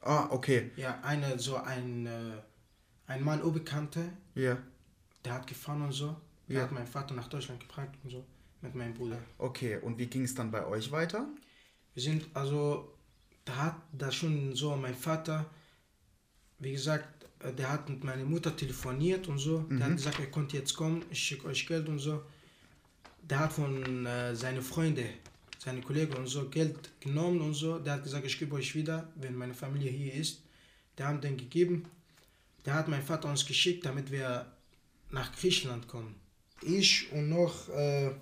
Ah, 0.00 0.28
okay. 0.30 0.70
Ja, 0.76 1.00
eine, 1.02 1.38
so 1.38 1.56
ein, 1.56 2.06
äh, 2.06 2.42
ein 3.06 3.22
Mann, 3.24 3.42
Unbekannter, 3.42 4.04
Ja. 4.34 4.58
Der 5.24 5.32
hat 5.34 5.46
gefahren 5.46 5.80
und 5.82 5.92
so. 5.92 6.14
Der 6.48 6.56
Ja. 6.56 6.62
hat 6.64 6.72
meinen 6.72 6.86
Vater 6.86 7.14
nach 7.14 7.28
Deutschland 7.28 7.58
gebracht 7.60 7.88
und 8.04 8.10
so. 8.10 8.24
Mit 8.60 8.74
meinem 8.74 8.92
Bruder. 8.94 9.18
Okay, 9.38 9.78
und 9.78 9.96
wie 9.98 10.06
ging 10.06 10.22
es 10.24 10.34
dann 10.34 10.50
bei 10.50 10.66
euch 10.66 10.90
weiter? 10.92 11.26
Wir 11.94 12.02
sind 12.02 12.26
also, 12.34 12.94
da 13.46 13.56
hat 13.56 13.76
da 13.92 14.12
schon 14.12 14.54
so 14.54 14.76
mein 14.76 14.94
Vater, 14.94 15.46
wie 16.58 16.72
gesagt, 16.72 17.23
der 17.52 17.70
hat 17.70 17.88
mit 17.88 18.02
meiner 18.04 18.24
Mutter 18.24 18.56
telefoniert 18.56 19.28
und 19.28 19.38
so. 19.38 19.60
Der 19.70 19.86
hat 19.86 19.96
gesagt, 19.96 20.18
ihr 20.18 20.30
könnt 20.30 20.52
jetzt 20.52 20.74
kommen, 20.74 21.04
ich 21.10 21.18
schicke 21.18 21.46
euch 21.46 21.66
Geld 21.66 21.88
und 21.88 21.98
so. 21.98 22.22
Der 23.22 23.40
hat 23.40 23.52
von 23.52 24.06
äh, 24.06 24.34
seinen 24.34 24.62
Freunden, 24.62 25.08
seine 25.58 25.80
Kollegen 25.80 26.14
und 26.14 26.26
so 26.26 26.48
Geld 26.48 26.90
genommen 27.00 27.40
und 27.40 27.54
so. 27.54 27.78
Der 27.78 27.94
hat 27.94 28.02
gesagt, 28.02 28.26
ich 28.26 28.38
gebe 28.38 28.54
euch 28.54 28.74
wieder, 28.74 29.08
wenn 29.16 29.34
meine 29.36 29.54
Familie 29.54 29.90
hier 29.90 30.14
ist. 30.14 30.42
Der 30.98 31.08
haben 31.08 31.20
den 31.20 31.36
gegeben. 31.36 31.84
Der 32.64 32.74
hat 32.74 32.88
mein 32.88 33.02
Vater 33.02 33.28
uns 33.28 33.44
geschickt, 33.44 33.84
damit 33.84 34.10
wir 34.10 34.46
nach 35.10 35.32
Griechenland 35.32 35.86
kommen. 35.88 36.14
Ich 36.62 37.10
und 37.12 37.28
noch 37.28 37.68
äh, 37.68 38.12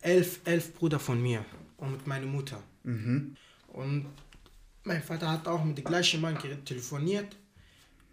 elf, 0.00 0.40
elf 0.44 0.74
Brüder 0.74 0.98
von 0.98 1.20
mir 1.20 1.44
und 1.76 1.92
mit 1.92 2.06
meiner 2.06 2.26
Mutter. 2.26 2.62
Mhm. 2.84 3.36
Und 3.68 4.06
mein 4.84 5.02
Vater 5.02 5.30
hat 5.30 5.46
auch 5.46 5.64
mit 5.64 5.78
dem 5.78 5.84
gleichen 5.84 6.20
Mann 6.20 6.38
telefoniert. 6.64 7.36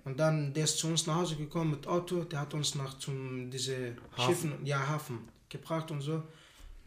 Und 0.05 0.19
dann, 0.19 0.53
der 0.53 0.63
ist 0.63 0.77
zu 0.77 0.87
uns 0.87 1.07
nach 1.07 1.15
Hause 1.15 1.35
gekommen 1.35 1.71
mit 1.71 1.87
Auto, 1.87 2.23
der 2.23 2.41
hat 2.41 2.53
uns 2.53 2.75
nach 2.75 2.97
zum 2.99 3.49
diese 3.49 3.95
Hafen. 4.15 4.25
Schiffen, 4.25 4.65
ja 4.65 4.87
Hafen, 4.87 5.19
gebracht 5.49 5.89
und 5.91 6.01
so. 6.01 6.23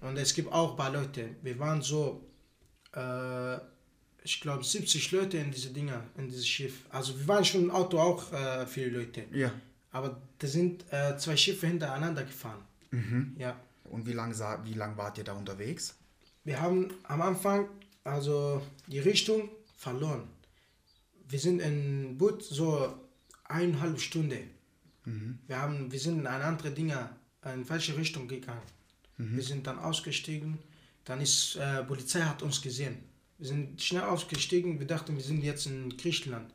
Und 0.01 0.17
es 0.17 0.33
gibt 0.33 0.53
auch 0.53 0.71
ein 0.71 0.77
paar 0.77 0.93
Leute. 0.93 1.31
Wir 1.43 1.59
waren 1.59 1.83
so, 1.83 2.25
äh, 2.95 3.57
ich 4.23 4.41
glaube 4.41 4.63
70 4.63 5.11
Leute 5.11 5.39
in 5.39 5.51
diese 5.51 5.71
Dinger, 5.71 6.05
in 6.17 6.29
dieses 6.29 6.47
Schiff. 6.47 6.87
Also 6.91 7.19
wir 7.19 7.27
waren 7.27 7.45
schon 7.45 7.65
im 7.65 7.71
Auto 7.73 7.99
auch 7.99 8.33
äh, 8.33 8.67
viele 8.67 8.99
Leute. 8.99 9.25
Ja. 9.33 9.53
Aber 9.91 10.23
da 10.39 10.47
sind 10.47 10.85
äh, 10.93 11.17
zwei 11.17 11.37
Schiffe 11.37 11.67
hintereinander 11.67 12.23
gefahren. 12.23 12.63
Mhm. 12.93 13.35
Ja. 13.37 13.59
Und 13.85 14.07
wie 14.07 14.13
lange 14.13 14.35
wie 14.63 14.75
lang 14.75 14.97
wart 14.97 15.19
ihr 15.19 15.25
da 15.25 15.33
unterwegs? 15.33 15.97
Wir 16.45 16.61
haben 16.61 16.95
am 17.03 17.21
Anfang 17.21 17.69
also 18.05 18.63
die 18.87 19.01
Richtung 19.01 19.51
verloren. 19.77 20.29
Wir 21.29 21.41
sind 21.41 21.61
in 21.61 22.17
Boot 22.17 22.43
so 22.43 22.95
eineinhalb 23.49 24.01
Stunde. 24.01 24.39
Wir, 25.47 25.59
haben, 25.59 25.91
wir 25.91 25.99
sind 25.99 26.19
in 26.19 26.27
eine 26.27 26.45
andere 26.45 26.71
Dinger, 26.71 27.17
in 27.55 27.65
falsche 27.65 27.97
Richtung 27.97 28.29
gegangen. 28.29 28.61
Wir 29.17 29.43
sind 29.43 29.67
dann 29.67 29.79
ausgestiegen. 29.79 30.59
Dann 31.05 31.21
ist 31.21 31.57
äh, 31.57 31.83
Polizei 31.85 32.21
hat 32.21 32.43
uns 32.43 32.61
gesehen. 32.61 32.99
Wir 33.39 33.49
sind 33.49 33.81
schnell 33.81 34.03
ausgestiegen. 34.03 34.79
Wir 34.79 34.87
dachten, 34.87 35.17
wir 35.17 35.25
sind 35.25 35.43
jetzt 35.43 35.67
in 35.67 35.97
Griechenland. 35.97 36.53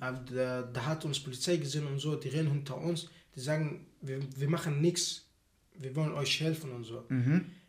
Aber 0.00 0.18
da, 0.18 0.62
da 0.62 0.86
hat 0.86 1.04
uns 1.04 1.18
Polizei 1.18 1.56
gesehen 1.56 1.86
und 1.86 1.98
so. 1.98 2.14
Die 2.14 2.28
rennen 2.28 2.52
hinter 2.52 2.78
uns. 2.78 3.08
Die 3.34 3.40
sagen, 3.40 3.86
wir, 4.00 4.20
wir 4.36 4.48
machen 4.48 4.80
nichts. 4.80 5.26
Wir 5.74 5.94
wollen 5.96 6.12
euch 6.12 6.40
helfen 6.40 6.70
und 6.72 6.84
so. 6.84 7.04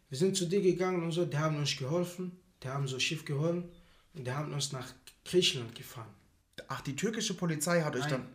Wir 0.09 0.17
sind 0.17 0.37
zu 0.37 0.45
dir 0.45 0.61
gegangen 0.61 1.03
und 1.03 1.11
so, 1.11 1.25
die 1.25 1.37
haben 1.37 1.57
uns 1.57 1.75
geholfen, 1.75 2.31
die 2.63 2.69
haben 2.69 2.87
so 2.87 2.97
Schiff 2.99 3.25
geholt 3.25 3.65
und 4.13 4.25
die 4.25 4.31
haben 4.31 4.53
uns 4.53 4.71
nach 4.71 4.93
Griechenland 5.25 5.75
gefahren. 5.75 6.07
Ach, 6.69 6.81
die 6.81 6.95
türkische 6.95 7.33
Polizei 7.33 7.81
hat 7.81 7.95
euch 7.95 8.01
Nein. 8.03 8.11
dann. 8.11 8.25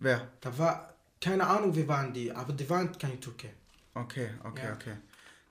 Wer? 0.00 0.28
Da 0.40 0.56
war, 0.58 0.94
keine 1.20 1.46
Ahnung, 1.46 1.74
wie 1.74 1.86
waren 1.88 2.12
die, 2.12 2.30
aber 2.32 2.52
die 2.52 2.68
waren 2.68 2.96
keine 2.98 3.18
Türke. 3.20 3.48
Okay, 3.94 4.30
okay, 4.44 4.66
Ja. 4.66 4.72
okay. 4.74 4.94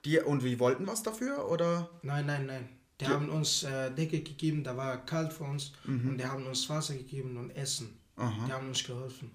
Die, 0.04 0.18
und 0.20 0.44
wir 0.44 0.58
wollten 0.60 0.86
was 0.86 1.02
dafür? 1.02 1.48
Oder? 1.50 1.88
Nein, 2.02 2.26
nein, 2.26 2.46
nein. 2.46 2.68
Die 3.00 3.06
haben 3.08 3.28
uns 3.28 3.64
äh, 3.64 3.90
Decke 3.90 4.20
gegeben, 4.22 4.62
da 4.64 4.76
war 4.76 5.04
kalt 5.04 5.32
für 5.32 5.44
uns 5.44 5.72
und 5.86 6.16
die 6.16 6.24
haben 6.24 6.46
uns 6.46 6.68
Wasser 6.70 6.94
gegeben 6.94 7.36
und 7.36 7.50
Essen. 7.50 7.98
Aha. 8.16 8.46
Die 8.46 8.52
haben 8.52 8.68
uns 8.68 8.82
geholfen. 8.84 9.30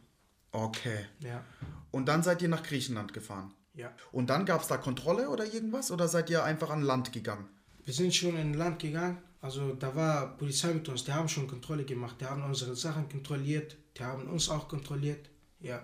Okay. 0.54 1.06
Ja, 1.19 1.43
Und 1.91 2.08
dann 2.08 2.24
seid 2.24 2.41
ihr 2.41 2.50
nach 2.50 2.63
Griechenland 2.63 3.13
gefahren. 3.13 3.54
ja. 3.76 3.91
Und 4.12 4.30
dann 4.30 4.45
gab 4.45 4.62
es 4.62 4.67
da 4.67 4.78
Kontrolle 4.78 5.30
oder 5.30 5.45
irgendwas? 5.45 5.91
Oder 5.91 6.08
seid 6.08 6.30
ihr 6.30 6.43
einfach 6.43 6.69
an 6.71 6.82
Land 6.82 7.12
gegangen? 7.13 7.47
Wir 7.86 7.93
sind 7.93 8.15
schon 8.15 8.36
in 8.38 8.54
Land 8.56 8.80
gegangen, 8.80 9.17
also 9.41 9.73
da 9.73 9.93
war 9.95 10.38
Polizei 10.38 10.73
mit 10.73 10.88
uns, 10.88 11.04
die 11.04 11.12
haben 11.12 11.27
schon 11.27 11.47
Kontrolle 11.47 11.84
gemacht, 11.84 12.15
die 12.21 12.25
haben 12.25 12.43
unsere 12.43 12.75
Sachen 12.75 13.10
kontrolliert, 13.10 13.75
die 13.97 14.04
haben 14.04 14.27
uns 14.27 14.49
auch 14.49 14.67
kontrolliert. 14.67 15.30
Ja. 15.60 15.84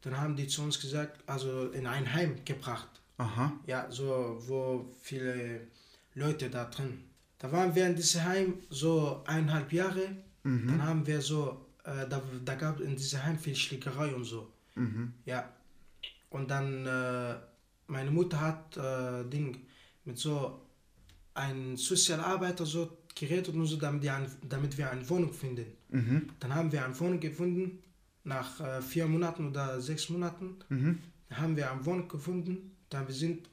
Dann 0.00 0.18
haben 0.18 0.36
die 0.36 0.46
zu 0.46 0.62
uns 0.62 0.80
gesagt, 0.80 1.20
also 1.26 1.70
in 1.70 1.86
ein 1.86 2.12
Heim 2.12 2.36
gebracht. 2.44 2.88
Aha. 3.18 3.52
Ja, 3.66 3.90
so, 3.90 4.38
wo 4.46 4.94
viele 5.00 5.66
Leute 6.14 6.48
da 6.48 6.64
drin. 6.66 7.04
Da 7.38 7.50
waren 7.52 7.74
wir 7.74 7.86
in 7.86 7.96
diesem 7.96 8.24
Heim 8.24 8.54
so 8.70 9.22
eineinhalb 9.26 9.72
Jahre. 9.72 10.16
Dann 10.42 10.82
haben 10.82 11.06
wir 11.06 11.20
so, 11.20 11.66
äh, 11.84 12.08
da, 12.08 12.22
da 12.44 12.54
gab 12.54 12.80
es 12.80 12.86
in 12.86 12.96
diesem 12.96 13.22
Heim 13.22 13.38
viel 13.38 13.54
Schlägerei 13.54 14.14
und 14.14 14.24
so. 14.24 14.50
Mhm. 14.76 15.12
Ja. 15.26 15.52
Und 16.30 16.50
dann, 16.50 16.86
äh, 16.86 17.34
meine 17.86 18.10
Mutter 18.10 18.40
hat 18.40 18.76
äh, 18.76 19.28
Ding 19.28 19.66
mit 20.04 20.18
so 20.18 20.67
einem 21.38 21.76
Sozialarbeiter 21.76 22.66
so 22.66 22.98
geredet 23.14 23.48
und 23.48 23.66
so, 23.66 23.76
damit, 23.76 24.02
die 24.02 24.10
ein, 24.10 24.30
damit 24.48 24.76
wir 24.78 24.90
eine 24.90 25.08
Wohnung 25.08 25.32
finden. 25.32 25.66
Mhm. 25.88 26.28
Dann 26.40 26.54
haben 26.54 26.70
wir 26.72 26.84
eine 26.84 26.98
Wohnung 26.98 27.20
gefunden. 27.20 27.82
Nach 28.24 28.60
äh, 28.60 28.82
vier 28.82 29.06
Monaten 29.06 29.48
oder 29.48 29.80
sechs 29.80 30.08
Monaten 30.10 30.56
Mhm. 30.68 30.98
haben 31.30 31.56
wir 31.56 31.70
eine 31.70 31.84
Wohnung 31.86 32.08
gefunden. 32.08 32.76
Dann 32.90 33.06
wir 33.06 33.14
sind 33.14 33.48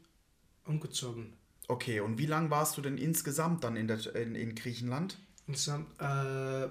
umgezogen. 0.66 1.34
Okay, 1.68 2.00
und 2.00 2.18
wie 2.18 2.26
lange 2.26 2.50
warst 2.50 2.78
du 2.78 2.82
denn 2.82 2.98
insgesamt 2.98 3.64
dann 3.64 3.76
in, 3.76 3.88
der, 3.88 4.16
in, 4.16 4.36
in 4.36 4.54
Griechenland? 4.56 5.18
Insgesamt 5.48 5.88
äh, 6.00 6.68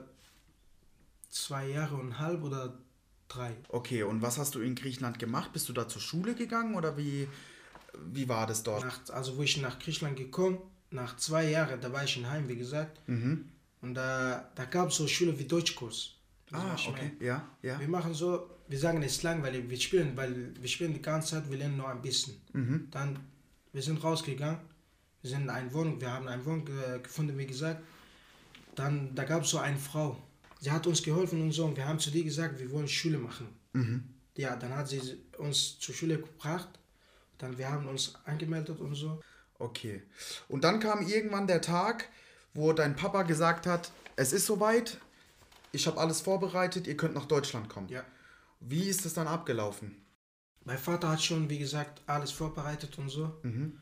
zwei 1.29 1.69
Jahre 1.69 1.97
und 1.97 2.09
ein 2.11 2.19
halb 2.19 2.43
oder 2.43 2.79
drei. 3.29 3.57
Okay, 3.69 4.03
und 4.03 4.23
was 4.23 4.39
hast 4.39 4.55
du 4.55 4.61
in 4.61 4.75
Griechenland 4.75 5.19
gemacht? 5.19 5.53
Bist 5.53 5.69
du 5.69 5.73
da 5.73 5.89
zur 5.89 6.01
Schule 6.03 6.35
gegangen 6.35 6.75
oder 6.75 6.97
wie, 6.97 7.29
wie 8.13 8.29
war 8.29 8.47
das 8.47 8.63
dort? 8.63 8.85
Nach, 8.85 9.01
also 9.11 9.37
wo 9.37 9.43
ich 9.43 9.57
nach 9.61 9.79
Griechenland 9.79 10.17
gekommen, 10.17 10.59
nach 10.95 11.17
zwei 11.17 11.51
Jahren, 11.51 11.81
da 11.81 11.93
war 11.93 12.05
ich 12.05 12.17
in 12.17 12.31
Heim, 12.31 12.49
wie 12.49 12.57
gesagt. 12.57 13.01
Mhm. 13.09 13.47
Und 13.83 13.95
da, 13.95 14.49
da 14.55 14.65
gab 14.65 14.89
es 14.89 14.97
so 14.97 15.07
Schule 15.07 15.39
wie 15.39 15.45
Deutschkurs. 15.45 16.15
Ah, 16.53 16.77
okay. 16.89 17.13
Ja, 17.21 17.47
ja. 17.63 17.79
Wir 17.81 17.89
machen 17.89 18.15
so, 18.15 18.49
wir 18.69 18.79
sagen 18.79 19.03
es 19.03 19.23
langweilig, 19.23 19.69
wir 19.69 19.79
spielen, 19.79 20.17
weil 20.17 20.55
wir 20.59 20.69
spielen 20.69 20.95
die 20.95 21.03
ganze 21.03 21.33
Zeit, 21.33 21.51
wir 21.51 21.59
lernen 21.59 21.77
nur 21.77 21.89
ein 21.89 22.01
bisschen. 22.01 22.35
Mhm. 22.53 22.89
Dann, 22.91 23.19
wir 23.73 23.83
sind 23.83 24.03
rausgegangen, 24.03 24.61
wir 25.21 25.31
sind 25.31 25.43
in 25.43 25.51
eine 25.51 25.73
Wohnung, 25.73 26.01
wir 26.01 26.13
haben 26.13 26.29
eine 26.29 26.45
Wohnung 26.45 26.69
äh, 26.69 27.01
gefunden, 27.01 27.37
wie 27.37 27.47
gesagt. 27.47 27.83
Dann, 28.75 29.15
da 29.15 29.25
gab 29.25 29.43
es 29.43 29.51
so 29.51 29.59
eine 29.59 29.77
Frau, 29.77 30.17
sie 30.61 30.71
hat 30.71 30.87
uns 30.87 31.03
geholfen 31.03 31.43
und 31.43 31.53
so, 31.53 31.65
und 31.65 31.77
wir 31.77 31.87
haben 31.87 31.99
zu 31.99 32.11
dir 32.11 32.25
gesagt, 32.25 32.59
wir 32.59 32.71
wollen 32.71 32.89
Schule 32.89 33.19
machen. 33.19 33.49
Mhm. 33.73 34.05
Ja, 34.37 34.57
dann 34.57 34.75
hat 34.75 34.89
sie 34.89 35.01
uns 35.39 35.79
zur 35.79 35.95
Schule 35.95 36.19
gebracht, 36.19 36.69
dann 37.39 37.59
wir 37.59 37.69
haben 37.69 37.87
uns 37.89 38.15
angemeldet 38.25 38.79
und 38.81 38.95
so. 38.95 39.21
Okay. 39.65 40.03
Und 40.49 40.63
dann 40.65 40.79
kam 40.81 41.07
irgendwann 41.07 41.47
der 41.47 41.61
Tag, 41.61 42.09
wo 42.53 42.73
dein 42.73 42.97
Papa 42.97 43.23
gesagt 43.23 43.67
hat, 43.67 43.91
es 44.17 44.33
ist 44.33 44.47
soweit, 44.47 44.99
ich 45.73 45.87
habe 45.87 45.99
alles 45.99 46.21
vorbereitet, 46.21 46.87
ihr 46.87 46.97
könnt 46.97 47.15
nach 47.15 47.27
Deutschland 47.27 47.69
kommen. 47.69 47.89
Ja. 47.89 48.05
Wie 48.61 48.85
ist 48.89 49.05
es 49.07 49.15
dann 49.15 49.27
abgelaufen? 49.27 49.97
Mein 50.65 50.79
Vater 50.79 51.09
hat 51.11 51.23
schon, 51.23 51.49
wie 51.51 51.59
gesagt, 51.59 52.01
alles 52.07 52.31
vorbereitet 52.31 52.99
und 52.99 53.09
so. 53.09 53.33
Mhm. 53.43 53.79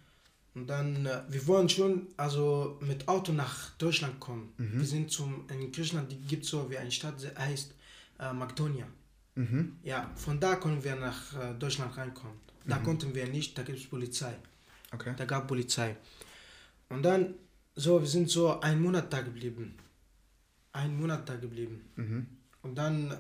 Und 0.55 0.67
dann, 0.69 1.07
äh, 1.07 1.23
wir 1.29 1.47
wollen 1.47 1.69
schon 1.69 2.09
also 2.17 2.79
mit 2.81 3.09
Auto 3.09 3.33
nach 3.33 3.71
Deutschland 3.79 4.21
kommen. 4.21 4.53
Mhm. 4.59 4.79
Wir 4.81 4.87
sind 4.87 5.11
zum, 5.11 5.47
in 5.49 5.73
Griechenland 5.73 6.15
gibt 6.29 6.45
es 6.45 6.51
so 6.51 6.69
wie 6.71 6.79
eine 6.79 6.91
Stadt, 6.91 7.15
die 7.23 7.29
heißt 7.39 7.75
äh, 8.21 8.33
Makedonia. 8.33 8.87
Mhm. 9.35 9.79
Ja, 9.83 10.11
von 10.17 10.39
da 10.41 10.57
können 10.57 10.83
wir 10.85 10.95
nach 10.97 11.21
äh, 11.41 11.55
Deutschland 11.59 11.97
reinkommen. 11.97 12.39
Da 12.67 12.79
Mhm. 12.79 12.85
konnten 12.85 13.15
wir 13.15 13.27
nicht, 13.29 13.57
da 13.57 13.63
gibt 13.63 13.79
es 13.79 13.87
Polizei. 13.89 14.35
Okay. 14.93 15.15
Da 15.17 15.25
gab 15.25 15.49
Polizei. 15.49 15.97
Und 16.89 17.03
dann, 17.03 17.35
so, 17.75 18.01
wir 18.01 18.09
sind 18.09 18.29
so 18.29 18.61
einen 18.61 18.83
Monat 18.83 19.13
da 19.13 19.23
geblieben. 19.23 19.77
Einen 20.73 21.01
Monat 21.01 21.29
da 21.29 21.37
geblieben. 21.37 21.91
Mhm. 21.97 22.27
Und 22.63 22.75
dann, 22.77 23.17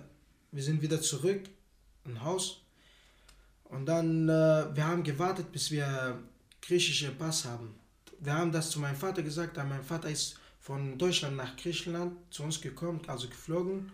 wir 0.50 0.62
sind 0.62 0.82
wieder 0.82 1.00
zurück 1.00 1.42
im 2.04 2.22
Haus. 2.22 2.62
Und 3.64 3.86
dann, 3.86 4.28
äh, 4.28 4.76
wir 4.76 4.86
haben 4.86 5.02
gewartet, 5.02 5.50
bis 5.50 5.70
wir 5.70 6.18
griechische 6.60 7.10
Pass 7.12 7.44
haben. 7.44 7.74
Wir 8.20 8.34
haben 8.34 8.52
das 8.52 8.70
zu 8.70 8.78
meinem 8.78 8.96
Vater 8.96 9.22
gesagt, 9.22 9.58
aber 9.58 9.70
mein 9.70 9.82
Vater 9.82 10.10
ist 10.10 10.38
von 10.60 10.96
Deutschland 10.96 11.36
nach 11.36 11.56
Griechenland 11.56 12.16
zu 12.30 12.44
uns 12.44 12.60
gekommen, 12.60 13.00
also 13.06 13.28
geflogen. 13.28 13.90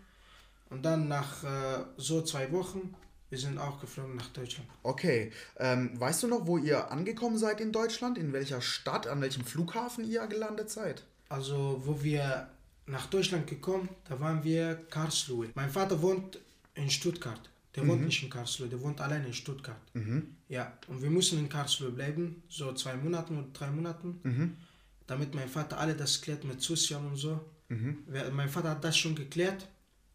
Und 0.68 0.84
dann 0.84 1.08
nach 1.08 1.42
äh, 1.44 1.84
so 1.96 2.22
zwei 2.22 2.52
Wochen, 2.52 2.94
wir 3.30 3.38
sind 3.38 3.58
auch 3.58 3.80
geflogen 3.80 4.16
nach 4.16 4.28
Deutschland. 4.28 4.68
Okay. 4.82 5.32
Ähm, 5.58 5.98
weißt 6.00 6.22
du 6.22 6.28
noch, 6.28 6.46
wo 6.46 6.58
ihr 6.58 6.90
angekommen 6.90 7.36
seid 7.38 7.60
in 7.60 7.72
Deutschland? 7.72 8.16
In 8.18 8.32
welcher 8.32 8.60
Stadt, 8.60 9.06
an 9.06 9.20
welchem 9.20 9.44
Flughafen 9.44 10.04
ihr 10.04 10.26
gelandet 10.26 10.70
seid? 10.70 11.04
Also, 11.28 11.82
wo 11.84 12.02
wir 12.02 12.48
nach 12.86 13.06
Deutschland 13.06 13.46
gekommen, 13.46 13.88
da 14.08 14.18
waren 14.18 14.42
wir 14.44 14.76
Karlsruhe. 14.90 15.48
Mein 15.54 15.70
Vater 15.70 16.00
wohnt 16.00 16.38
in 16.74 16.88
Stuttgart. 16.90 17.40
Der 17.76 17.86
wohnt 17.86 18.04
nicht 18.04 18.22
in 18.24 18.30
Karlsruhe, 18.30 18.66
der 18.66 18.80
wohnt 18.80 19.00
alleine 19.00 19.26
in 19.26 19.34
Stuttgart. 19.34 19.76
Mhm. 19.92 20.34
Ja, 20.48 20.72
und 20.88 21.00
wir 21.02 21.10
müssen 21.10 21.38
in 21.38 21.48
Karlsruhe 21.48 21.90
bleiben, 21.90 22.42
so 22.48 22.72
zwei 22.72 22.96
Monaten 22.96 23.38
oder 23.38 23.48
drei 23.52 23.70
Monaten, 23.70 24.18
Mhm. 24.24 24.56
damit 25.06 25.34
mein 25.34 25.48
Vater 25.48 25.78
alle 25.78 25.94
das 25.94 26.20
klärt 26.20 26.42
mit 26.44 26.60
Susian 26.60 27.06
und 27.06 27.16
so. 27.16 27.38
Mhm. 27.68 27.98
Mein 28.32 28.48
Vater 28.48 28.70
hat 28.70 28.82
das 28.82 28.96
schon 28.96 29.14
geklärt 29.14 29.68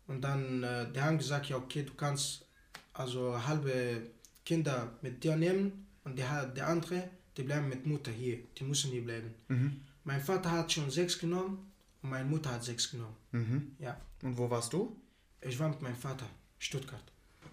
und 0.08 0.22
dann, 0.22 0.64
äh, 0.64 0.92
die 0.92 1.00
haben 1.00 1.18
gesagt, 1.20 1.46
ja 1.46 1.56
okay, 1.58 1.84
du 1.84 1.94
kannst 1.94 2.46
also 2.94 3.46
halbe 3.46 4.02
Kinder 4.46 4.92
mit 5.02 5.24
dir 5.24 5.36
nehmen 5.36 5.86
und 6.04 6.18
die, 6.18 6.24
der 6.56 6.68
andere, 6.68 7.10
die 7.38 7.44
bleiben 7.44 7.70
mit 7.70 7.86
Mutter 7.86 8.12
hier, 8.12 8.40
die 8.58 8.64
müssen 8.64 8.92
hier 8.92 9.04
bleiben. 9.04 9.34
Mhm. 9.48 9.82
Mein 10.04 10.22
Vater 10.22 10.52
hat 10.52 10.72
schon 10.72 10.90
sechs 10.92 11.18
genommen 11.18 11.72
und 12.02 12.10
meine 12.10 12.26
Mutter 12.30 12.52
hat 12.52 12.64
sechs 12.64 12.92
genommen. 12.92 13.16
Mhm. 13.32 13.76
Ja, 13.80 14.00
Und 14.22 14.38
wo 14.38 14.50
warst 14.50 14.74
du? 14.74 14.96
ich 15.42 15.60
war 15.60 15.70
mit 15.70 15.82
meinem 15.82 15.96
Vater, 15.96 16.26
Stuttgart. 16.60 17.04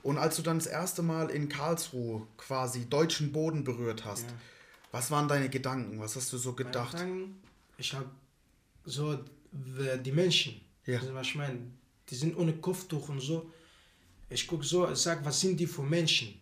Und 0.02 0.16
als 0.18 0.36
du 0.36 0.42
dann 0.42 0.58
das 0.58 0.66
erste 0.66 1.02
Mal 1.02 1.28
in 1.30 1.48
Karlsruhe 1.48 2.26
quasi 2.36 2.86
deutschen 2.88 3.32
Boden 3.32 3.64
berührt 3.64 4.04
hast, 4.04 4.22
Ja. 4.24 4.32
was 4.92 5.10
waren 5.10 5.28
deine 5.28 5.48
Gedanken? 5.50 5.98
Was 6.00 6.16
hast 6.16 6.32
du 6.32 6.38
so 6.38 6.52
gedacht? 6.54 6.92
Gedanken, 6.92 7.40
Ich 7.78 7.92
habe 7.94 8.08
so 8.84 9.18
die 9.52 10.12
Menschen, 10.12 10.60
Ja. 10.86 11.00
was 11.12 11.26
ich 11.28 11.34
meine, 11.34 11.58
die 12.08 12.14
sind 12.14 12.36
ohne 12.36 12.52
Kopftuch 12.54 13.08
und 13.08 13.20
so. 13.20 13.50
Ich 14.30 14.46
gucke 14.46 14.64
so, 14.64 14.88
ich 14.90 14.98
sag, 14.98 15.24
was 15.24 15.40
sind 15.40 15.58
die 15.58 15.66
für 15.66 15.82
Menschen? 15.82 16.34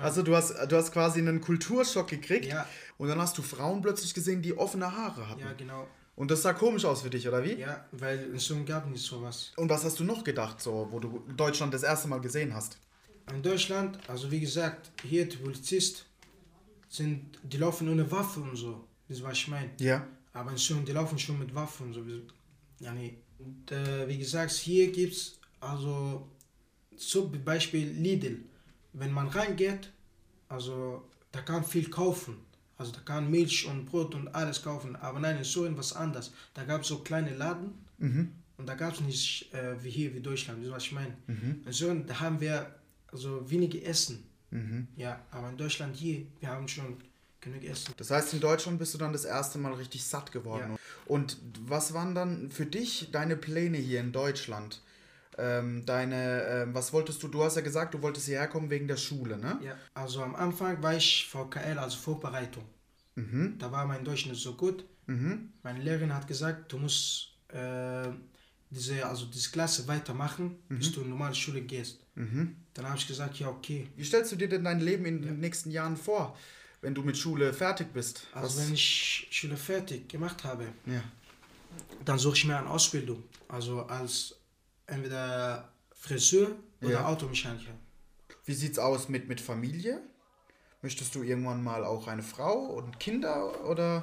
Also 0.00 0.22
du 0.22 0.36
hast, 0.36 0.50
du 0.70 0.76
hast 0.76 0.92
quasi 0.92 1.18
einen 1.18 1.40
Kulturschock 1.40 2.06
gekriegt 2.08 2.46
Ja. 2.46 2.64
und 2.98 3.08
dann 3.08 3.18
hast 3.20 3.36
du 3.36 3.42
Frauen 3.42 3.82
plötzlich 3.82 4.14
gesehen, 4.14 4.40
die 4.40 4.56
offene 4.56 4.96
Haare 4.96 5.28
hatten. 5.28 5.40
ja, 5.40 5.52
genau. 5.54 5.88
Und 6.14 6.30
das 6.30 6.42
sah 6.42 6.52
komisch 6.52 6.84
aus 6.84 7.02
für 7.02 7.10
dich, 7.10 7.26
oder 7.26 7.42
wie? 7.42 7.54
Ja, 7.54 7.86
weil 7.92 8.18
in 8.32 8.38
so 8.38 8.62
gab 8.64 8.88
nicht 8.88 9.02
sowas. 9.04 9.50
Und 9.56 9.68
was 9.70 9.82
hast 9.84 9.98
du 9.98 10.04
noch 10.04 10.22
gedacht, 10.22 10.60
so, 10.60 10.86
wo 10.90 11.00
du 11.00 11.24
Deutschland 11.36 11.72
das 11.74 11.82
erste 11.82 12.06
Mal 12.06 12.20
gesehen 12.20 12.54
hast? 12.54 12.78
In 13.34 13.42
Deutschland, 13.42 13.98
also 14.08 14.30
wie 14.30 14.38
gesagt, 14.40 14.90
hier 15.02 15.26
die 15.26 15.38
Polizisten 15.38 16.02
sind, 16.88 17.38
die 17.42 17.56
laufen 17.56 17.88
ohne 17.88 18.08
Waffe 18.10 18.40
und 18.40 18.54
so. 18.56 18.84
Das 19.08 19.16
ist, 19.18 19.24
was 19.24 19.32
ich 19.38 19.48
meine. 19.48 19.70
Ja. 19.80 20.06
Aber 20.34 20.50
in 20.50 20.58
Syrien, 20.58 20.84
die 20.84 20.92
laufen 20.92 21.18
schon 21.18 21.38
mit 21.38 21.52
Waffen 21.54 21.86
und 21.86 21.94
so. 21.94 22.02
Ja, 22.78 22.92
nee. 22.92 23.16
Und, 23.38 23.72
äh, 23.72 24.06
wie 24.06 24.18
gesagt, 24.18 24.52
hier 24.52 24.92
gibt 24.92 25.14
es 25.14 25.38
also 25.60 26.28
so 27.10 27.32
wie 27.32 27.38
Beispiel 27.38 27.88
Lidl. 27.88 28.40
Wenn 28.92 29.12
man 29.12 29.28
reingeht, 29.28 29.90
also 30.48 31.02
da 31.32 31.40
kann 31.40 31.64
viel 31.64 31.88
kaufen. 31.90 32.36
Also 32.76 32.92
da 32.92 33.00
kann 33.00 33.30
Milch 33.30 33.66
und 33.66 33.86
Brot 33.86 34.14
und 34.14 34.28
alles 34.34 34.62
kaufen. 34.62 34.96
Aber 34.96 35.20
nein, 35.20 35.38
in 35.38 35.44
Syrien 35.44 35.76
was 35.78 35.92
anderes. 35.94 36.32
Da 36.54 36.64
gab 36.64 36.82
es 36.82 36.88
so 36.88 36.98
kleine 36.98 37.34
Laden 37.34 37.72
Mhm. 37.98 38.32
und 38.56 38.66
da 38.68 38.74
gab 38.74 38.92
es 38.94 39.00
nicht 39.00 39.52
äh, 39.54 39.82
wie 39.82 39.90
hier, 39.90 40.12
wie 40.14 40.20
Deutschland. 40.20 40.58
Was 40.70 40.84
ich 40.84 40.92
meine? 40.92 41.16
Mhm. 41.28 41.62
In 41.64 41.72
Syrien, 41.72 42.06
da 42.06 42.18
haben 42.20 42.40
wir 42.40 42.74
also 43.12 43.48
wenige 43.48 43.82
Essen. 43.84 44.24
Mhm. 44.50 44.88
Ja, 44.96 45.20
aber 45.30 45.50
in 45.50 45.56
Deutschland 45.56 45.96
hier, 45.96 46.26
wir 46.40 46.48
haben 46.48 46.66
schon 46.68 46.96
genug 47.40 47.62
Essen. 47.64 47.94
Das 47.96 48.10
heißt, 48.10 48.34
in 48.34 48.40
Deutschland 48.40 48.78
bist 48.78 48.92
du 48.94 48.98
dann 48.98 49.12
das 49.12 49.24
erste 49.24 49.58
Mal 49.58 49.72
richtig 49.74 50.04
satt 50.04 50.32
geworden. 50.32 50.72
Ja. 50.72 50.78
Und 51.06 51.38
was 51.66 51.94
waren 51.94 52.14
dann 52.14 52.50
für 52.50 52.66
dich 52.66 53.08
deine 53.12 53.36
Pläne 53.36 53.78
hier 53.78 54.00
in 54.00 54.12
Deutschland? 54.12 54.80
Ähm, 55.38 55.86
deine, 55.86 56.42
ähm, 56.42 56.74
was 56.74 56.92
wolltest 56.92 57.22
du? 57.22 57.28
Du 57.28 57.42
hast 57.42 57.56
ja 57.56 57.62
gesagt, 57.62 57.94
du 57.94 58.02
wolltest 58.02 58.26
hierher 58.26 58.48
kommen 58.48 58.68
wegen 58.70 58.86
der 58.86 58.98
Schule, 58.98 59.38
ne? 59.38 59.58
Ja, 59.64 59.76
also 59.94 60.22
am 60.22 60.34
Anfang 60.34 60.82
war 60.82 60.94
ich 60.94 61.26
VKL, 61.26 61.78
also 61.78 61.96
Vorbereitung. 61.96 62.64
Mhm. 63.14 63.56
Da 63.58 63.72
war 63.72 63.86
mein 63.86 64.04
Deutsch 64.04 64.26
nicht 64.26 64.42
so 64.42 64.54
gut. 64.54 64.84
Mhm. 65.06 65.52
Meine 65.62 65.80
Lehrerin 65.80 66.14
hat 66.14 66.26
gesagt, 66.26 66.72
du 66.72 66.78
musst 66.78 67.30
äh, 67.48 68.08
diese, 68.70 69.06
also 69.06 69.26
diese 69.26 69.50
Klasse 69.50 69.86
weitermachen, 69.86 70.56
bis 70.68 70.92
du 70.92 71.02
in 71.02 71.10
normale 71.10 71.34
Schule 71.34 71.60
gehst. 71.62 72.00
Mhm. 72.14 72.56
Dann 72.74 72.86
habe 72.86 72.96
ich 72.96 73.06
gesagt, 73.06 73.38
ja 73.38 73.48
okay. 73.48 73.88
Wie 73.96 74.04
stellst 74.04 74.32
du 74.32 74.36
dir 74.36 74.48
denn 74.48 74.64
dein 74.64 74.80
Leben 74.80 75.04
in 75.04 75.22
den 75.22 75.40
nächsten 75.40 75.70
Jahren 75.70 75.96
vor, 75.96 76.36
wenn 76.80 76.94
du 76.94 77.02
mit 77.02 77.16
Schule 77.16 77.52
fertig 77.52 77.92
bist? 77.92 78.26
Also 78.32 78.60
wenn 78.60 78.72
ich 78.72 79.28
Schule 79.30 79.56
fertig 79.56 80.08
gemacht 80.08 80.44
habe, 80.44 80.68
ja. 80.86 81.02
dann 82.04 82.18
suche 82.18 82.36
ich 82.36 82.44
mir 82.46 82.58
eine 82.58 82.70
Ausbildung. 82.70 83.22
Also 83.48 83.82
als 83.84 84.36
entweder 84.86 85.68
Friseur 85.94 86.48
oder 86.80 86.90
Ja. 86.92 87.06
Automechaniker. 87.06 87.72
Wie 88.44 88.54
sieht's 88.54 88.78
aus 88.78 89.08
mit, 89.08 89.28
mit 89.28 89.40
Familie? 89.40 90.00
Möchtest 90.82 91.14
du 91.14 91.22
irgendwann 91.22 91.62
mal 91.62 91.84
auch 91.84 92.08
eine 92.08 92.22
Frau 92.22 92.54
und 92.54 92.98
Kinder 92.98 93.64
oder 93.66 94.02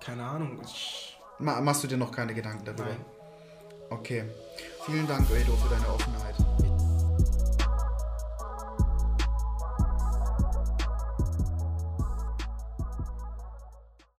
Keine 0.00 0.24
Ahnung. 0.24 0.60
Ich, 0.64 1.16
ma 1.38 1.60
machst 1.60 1.82
du 1.84 1.88
dir 1.88 1.96
noch 1.96 2.12
keine 2.12 2.34
Gedanken 2.34 2.64
darüber? 2.64 2.84
nein. 2.84 3.04
Okay. 3.90 4.24
Vielen 4.86 5.06
Dank, 5.06 5.28
Edo, 5.30 5.54
für 5.56 5.68
deine 5.68 5.86
Offenheit. 5.88 6.34